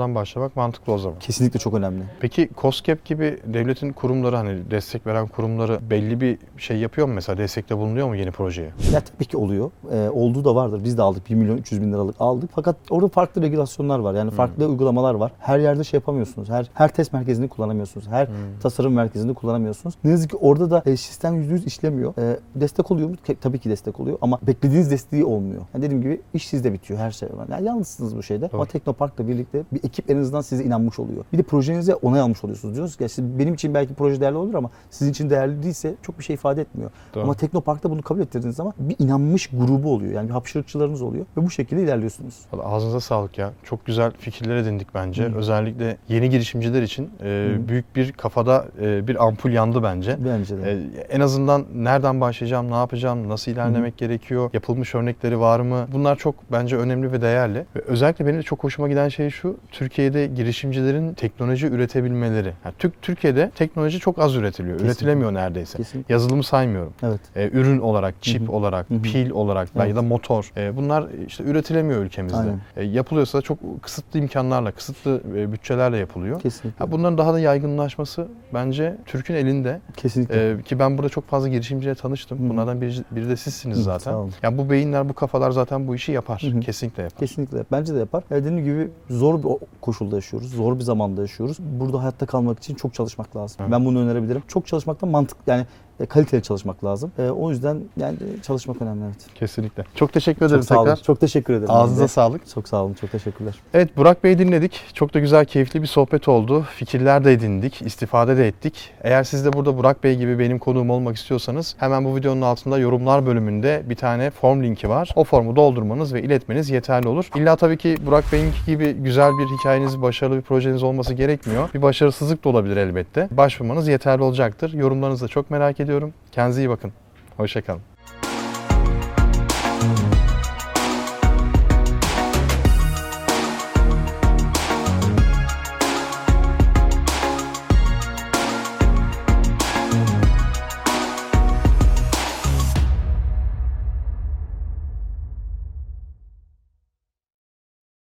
Teknoparklardan 0.00 0.14
başlamak 0.14 0.56
mantıklı 0.56 0.92
o 0.92 0.98
zaman. 0.98 1.18
Kesinlikle 1.18 1.58
çok 1.58 1.74
önemli. 1.74 2.02
Peki 2.20 2.50
COSGAP 2.56 3.04
gibi 3.04 3.38
devletin 3.44 3.92
kurumları 3.92 4.36
hani 4.36 4.70
destek 4.70 5.06
veren 5.06 5.26
kurumları 5.26 5.78
belli 5.90 6.20
bir 6.20 6.38
şey 6.56 6.76
yapıyor 6.76 7.06
mu 7.06 7.14
mesela? 7.14 7.38
Destekte 7.38 7.78
bulunuyor 7.78 8.08
mu 8.08 8.16
yeni 8.16 8.30
projeye? 8.30 8.70
Ya 8.92 9.00
tabii 9.00 9.24
ki 9.24 9.36
oluyor. 9.36 9.70
Ee, 9.92 10.08
olduğu 10.08 10.44
da 10.44 10.54
vardır. 10.54 10.80
Biz 10.84 10.98
de 10.98 11.02
aldık. 11.02 11.30
1 11.30 11.34
milyon 11.34 11.56
300 11.56 11.82
bin 11.82 11.92
liralık 11.92 12.16
aldık. 12.20 12.50
Fakat 12.54 12.76
orada 12.90 13.08
farklı 13.08 13.42
regülasyonlar 13.42 13.98
var. 13.98 14.14
Yani 14.14 14.30
farklı 14.30 14.66
uygulamalar 14.68 15.14
var. 15.14 15.32
Her 15.38 15.58
yerde 15.58 15.84
şey 15.84 15.98
yapamıyorsunuz. 15.98 16.48
Her 16.48 16.66
her 16.74 16.88
test 16.88 17.12
merkezini 17.12 17.48
kullanamıyorsunuz. 17.48 18.08
Her 18.08 18.28
tasarım 18.62 18.92
merkezini 18.92 19.34
kullanamıyorsunuz. 19.34 19.94
Ne 20.04 20.10
yazık 20.10 20.30
ki 20.30 20.36
orada 20.36 20.70
da 20.70 20.82
e, 20.86 20.96
sistem 20.96 21.42
%100 21.42 21.66
işlemiyor. 21.66 22.14
E, 22.18 22.40
destek 22.54 22.90
oluyor 22.90 23.08
mu? 23.08 23.16
Tabii 23.40 23.58
ki 23.58 23.70
destek 23.70 24.00
oluyor 24.00 24.18
ama 24.20 24.38
beklediğiniz 24.42 24.90
desteği 24.90 25.24
olmuyor. 25.24 25.62
Yani 25.74 25.82
dediğim 25.82 26.02
gibi 26.02 26.20
iş 26.34 26.48
sizde 26.48 26.72
bitiyor 26.72 27.00
her 27.00 27.10
şey. 27.10 27.28
Yani 27.50 27.66
yalnızsınız 27.66 28.16
bu 28.16 28.22
şeyde. 28.22 28.50
Ama 28.52 28.66
Teknopark'la 28.66 29.28
birlikte 29.28 29.62
bir 29.72 29.80
ekip 29.90 30.10
en 30.10 30.16
azından 30.16 30.40
size 30.40 30.64
inanmış 30.64 30.98
oluyor. 30.98 31.24
Bir 31.32 31.38
de 31.38 31.42
projenize 31.42 31.94
onay 31.94 32.20
almış 32.20 32.44
oluyorsunuz. 32.44 32.74
Diyorsunuz 32.74 32.96
ki 32.96 33.02
"Ya 33.02 33.08
siz- 33.08 33.38
benim 33.38 33.54
için 33.54 33.74
belki 33.74 33.94
proje 33.94 34.20
değerli 34.20 34.36
olur 34.36 34.54
ama 34.54 34.70
sizin 34.90 35.10
için 35.10 35.30
değerli 35.30 35.62
değilse 35.62 35.94
çok 36.02 36.18
bir 36.18 36.24
şey 36.24 36.34
ifade 36.34 36.60
etmiyor. 36.60 36.90
Doğru. 37.14 37.24
Ama 37.24 37.34
Teknopark'ta 37.34 37.90
bunu 37.90 38.02
kabul 38.02 38.20
ettirdiğiniz 38.20 38.56
zaman 38.56 38.72
bir 38.78 38.96
inanmış 38.98 39.46
grubu 39.52 39.92
oluyor. 39.94 40.12
Yani 40.12 40.28
bir 40.28 40.32
hapşırıkçılarınız 40.32 41.02
oluyor 41.02 41.26
ve 41.36 41.42
bu 41.42 41.50
şekilde 41.50 41.82
ilerliyorsunuz. 41.82 42.34
Vallahi 42.52 42.66
Ağzınıza 42.66 43.00
sağlık 43.00 43.38
ya. 43.38 43.50
Çok 43.64 43.86
güzel 43.86 44.12
fikirler 44.18 44.56
edindik 44.56 44.88
bence. 44.94 45.24
Hı. 45.28 45.34
Özellikle 45.36 45.96
yeni 46.08 46.30
girişimciler 46.30 46.82
için 46.82 47.10
e, 47.22 47.24
Hı. 47.54 47.68
büyük 47.68 47.96
bir 47.96 48.12
kafada 48.12 48.66
e, 48.82 49.08
bir 49.08 49.24
ampul 49.26 49.50
yandı 49.50 49.82
bence. 49.82 50.16
Bence 50.24 50.58
de. 50.58 50.72
E, 50.72 51.00
en 51.00 51.20
azından 51.20 51.64
nereden 51.74 52.20
başlayacağım, 52.20 52.70
ne 52.70 52.74
yapacağım, 52.74 53.28
nasıl 53.28 53.52
ilerlemek 53.52 53.96
gerekiyor, 53.98 54.50
yapılmış 54.52 54.94
örnekleri 54.94 55.40
var 55.40 55.60
mı? 55.60 55.86
Bunlar 55.92 56.16
çok 56.16 56.34
bence 56.52 56.76
önemli 56.76 57.12
ve 57.12 57.22
değerli. 57.22 57.66
Ve 57.76 57.80
özellikle 57.80 58.26
benim 58.26 58.38
de 58.38 58.42
çok 58.42 58.64
hoşuma 58.64 58.88
giden 58.88 59.08
şey 59.08 59.30
şu, 59.30 59.56
Türkiye'de 59.70 60.26
girişimcilerin 60.26 61.14
teknoloji 61.14 61.66
üretebilmeleri. 61.66 62.52
Yani 62.64 62.74
Türk 62.78 63.02
Türkiye'de 63.02 63.50
teknoloji 63.54 63.98
çok 63.98 64.18
az 64.18 64.34
üretiliyor. 64.34 64.74
Kesinlikle. 64.78 64.92
Üretilemiyor 64.92 65.34
neredeyse. 65.34 65.76
Kesinlikle. 65.78 66.14
Yazılımı 66.14 66.44
saymıyorum. 66.44 66.92
Evet. 67.02 67.20
E, 67.36 67.48
ürün 67.52 67.78
olarak, 67.78 68.14
çip 68.22 68.42
Hı 68.42 68.46
hı. 68.46 68.52
olarak, 68.52 68.90
Hı 68.90 68.94
hı. 68.94 69.02
pil 69.02 69.30
olarak 69.30 69.68
Evet. 69.76 69.88
ya 69.88 69.96
da 69.96 70.02
motor. 70.02 70.52
E, 70.56 70.76
bunlar 70.76 71.06
işte 71.26 71.44
üretilemiyor 71.44 72.02
ülkemizde. 72.02 72.36
Aynen. 72.38 72.60
E, 72.76 72.84
yapılıyorsa 72.84 73.38
da 73.38 73.42
çok 73.42 73.58
kısıtlı 73.82 74.18
imkanlarla, 74.18 74.72
kısıtlı 74.72 75.20
e, 75.36 75.52
bütçelerle 75.52 75.96
yapılıyor. 75.96 76.40
Kesinlikle. 76.40 76.84
Ha, 76.84 76.92
bunların 76.92 77.18
daha 77.18 77.34
da 77.34 77.40
yaygınlaşması 77.40 78.28
bence 78.54 78.96
Türk'ün 79.06 79.34
elinde. 79.34 79.80
Kesinlikle. 79.96 80.50
Ee, 80.50 80.62
ki 80.62 80.78
ben 80.78 80.98
burada 80.98 81.08
çok 81.08 81.26
fazla 81.28 81.48
girişimciyle 81.48 81.94
tanıştım. 81.94 82.38
Hı 82.38 82.44
hı. 82.44 82.48
Bunlardan 82.50 82.80
biri, 82.80 82.92
biri 83.10 83.28
de 83.28 83.36
sizsiniz 83.36 83.78
Hı, 83.78 83.82
zaten. 83.82 84.10
sağ 84.10 84.16
olun. 84.18 84.32
Yani 84.42 84.58
bu 84.58 84.70
beyinler, 84.70 85.08
bu 85.08 85.12
kafalar 85.12 85.50
zaten 85.50 85.88
bu 85.88 85.94
işi 85.94 86.12
yapar. 86.12 86.42
Hı 86.52 86.56
hı. 86.56 86.60
Kesinlikle 86.60 87.02
yapar. 87.02 87.18
Kesinlikle. 87.18 87.64
Bence 87.72 87.94
de 87.94 87.98
yapar. 87.98 88.22
E, 88.30 88.34
Dediğim 88.34 88.64
gibi 88.64 88.88
zor 89.10 89.38
bir 89.42 89.48
koşulda 89.80 90.16
yaşıyoruz. 90.16 90.50
Zor 90.50 90.78
bir 90.78 90.84
zamanda 90.84 91.20
yaşıyoruz. 91.20 91.56
Burada 91.60 92.00
hayatta 92.00 92.26
kalmak 92.26 92.58
için 92.58 92.74
çok 92.74 92.94
çalışmak 92.94 93.36
lazım. 93.36 93.56
Evet. 93.60 93.72
Ben 93.72 93.84
bunu 93.84 94.00
önerebilirim. 94.00 94.42
Çok 94.48 94.66
çalışmaktan 94.66 95.08
mantık 95.08 95.38
yani 95.46 95.66
kaliteli 96.06 96.42
çalışmak 96.42 96.84
lazım. 96.84 97.12
E, 97.18 97.22
o 97.30 97.50
yüzden 97.50 97.80
yani 97.96 98.16
çalışmak 98.42 98.82
önemli 98.82 99.04
evet. 99.04 99.26
Kesinlikle. 99.34 99.84
Çok 99.94 100.12
teşekkür 100.12 100.46
ederim 100.46 100.60
Çok 100.60 100.68
sağ 100.68 100.76
olun. 100.80 100.84
tekrar. 100.84 101.02
Çok 101.02 101.20
teşekkür 101.20 101.54
ederim. 101.54 101.70
Ağzınıza 101.70 102.08
sağlık. 102.08 102.48
Çok 102.54 102.68
sağ 102.68 102.84
olun. 102.84 102.94
Çok 102.94 103.12
teşekkürler. 103.12 103.54
Evet 103.74 103.96
Burak 103.96 104.24
Bey'i 104.24 104.38
dinledik. 104.38 104.80
Çok 104.94 105.14
da 105.14 105.18
güzel, 105.18 105.44
keyifli 105.44 105.82
bir 105.82 105.86
sohbet 105.86 106.28
oldu. 106.28 106.62
Fikirler 106.74 107.24
de 107.24 107.32
edindik, 107.32 107.82
istifade 107.82 108.36
de 108.36 108.48
ettik. 108.48 108.90
Eğer 109.02 109.24
siz 109.24 109.44
de 109.44 109.52
burada 109.52 109.76
Burak 109.76 110.04
Bey 110.04 110.16
gibi 110.16 110.38
benim 110.38 110.58
konuğum 110.58 110.90
olmak 110.90 111.16
istiyorsanız 111.16 111.74
hemen 111.78 112.04
bu 112.04 112.16
videonun 112.16 112.42
altında 112.42 112.78
yorumlar 112.78 113.26
bölümünde 113.26 113.82
bir 113.86 113.94
tane 113.94 114.30
form 114.30 114.62
linki 114.62 114.88
var. 114.88 115.10
O 115.16 115.24
formu 115.24 115.56
doldurmanız 115.56 116.14
ve 116.14 116.22
iletmeniz 116.22 116.70
yeterli 116.70 117.08
olur. 117.08 117.30
İlla 117.36 117.56
tabii 117.56 117.76
ki 117.76 117.96
Burak 118.06 118.24
Bey'in 118.32 118.52
gibi 118.66 118.92
güzel 118.92 119.30
bir 119.38 119.58
hikayeniz, 119.58 120.02
başarılı 120.02 120.36
bir 120.36 120.42
projeniz 120.42 120.82
olması 120.82 121.14
gerekmiyor. 121.14 121.68
Bir 121.74 121.82
başarısızlık 121.82 122.44
da 122.44 122.48
olabilir 122.48 122.76
elbette. 122.76 123.28
Başvurmanız 123.30 123.88
yeterli 123.88 124.22
olacaktır. 124.22 124.72
Yorumlarınızı 124.72 125.24
da 125.24 125.28
çok 125.28 125.50
merak 125.50 125.80
ediyorum. 125.90 126.14
Kendinize 126.32 126.60
iyi 126.62 126.68
bakın. 126.68 126.92
Hoşçakalın. 127.36 127.89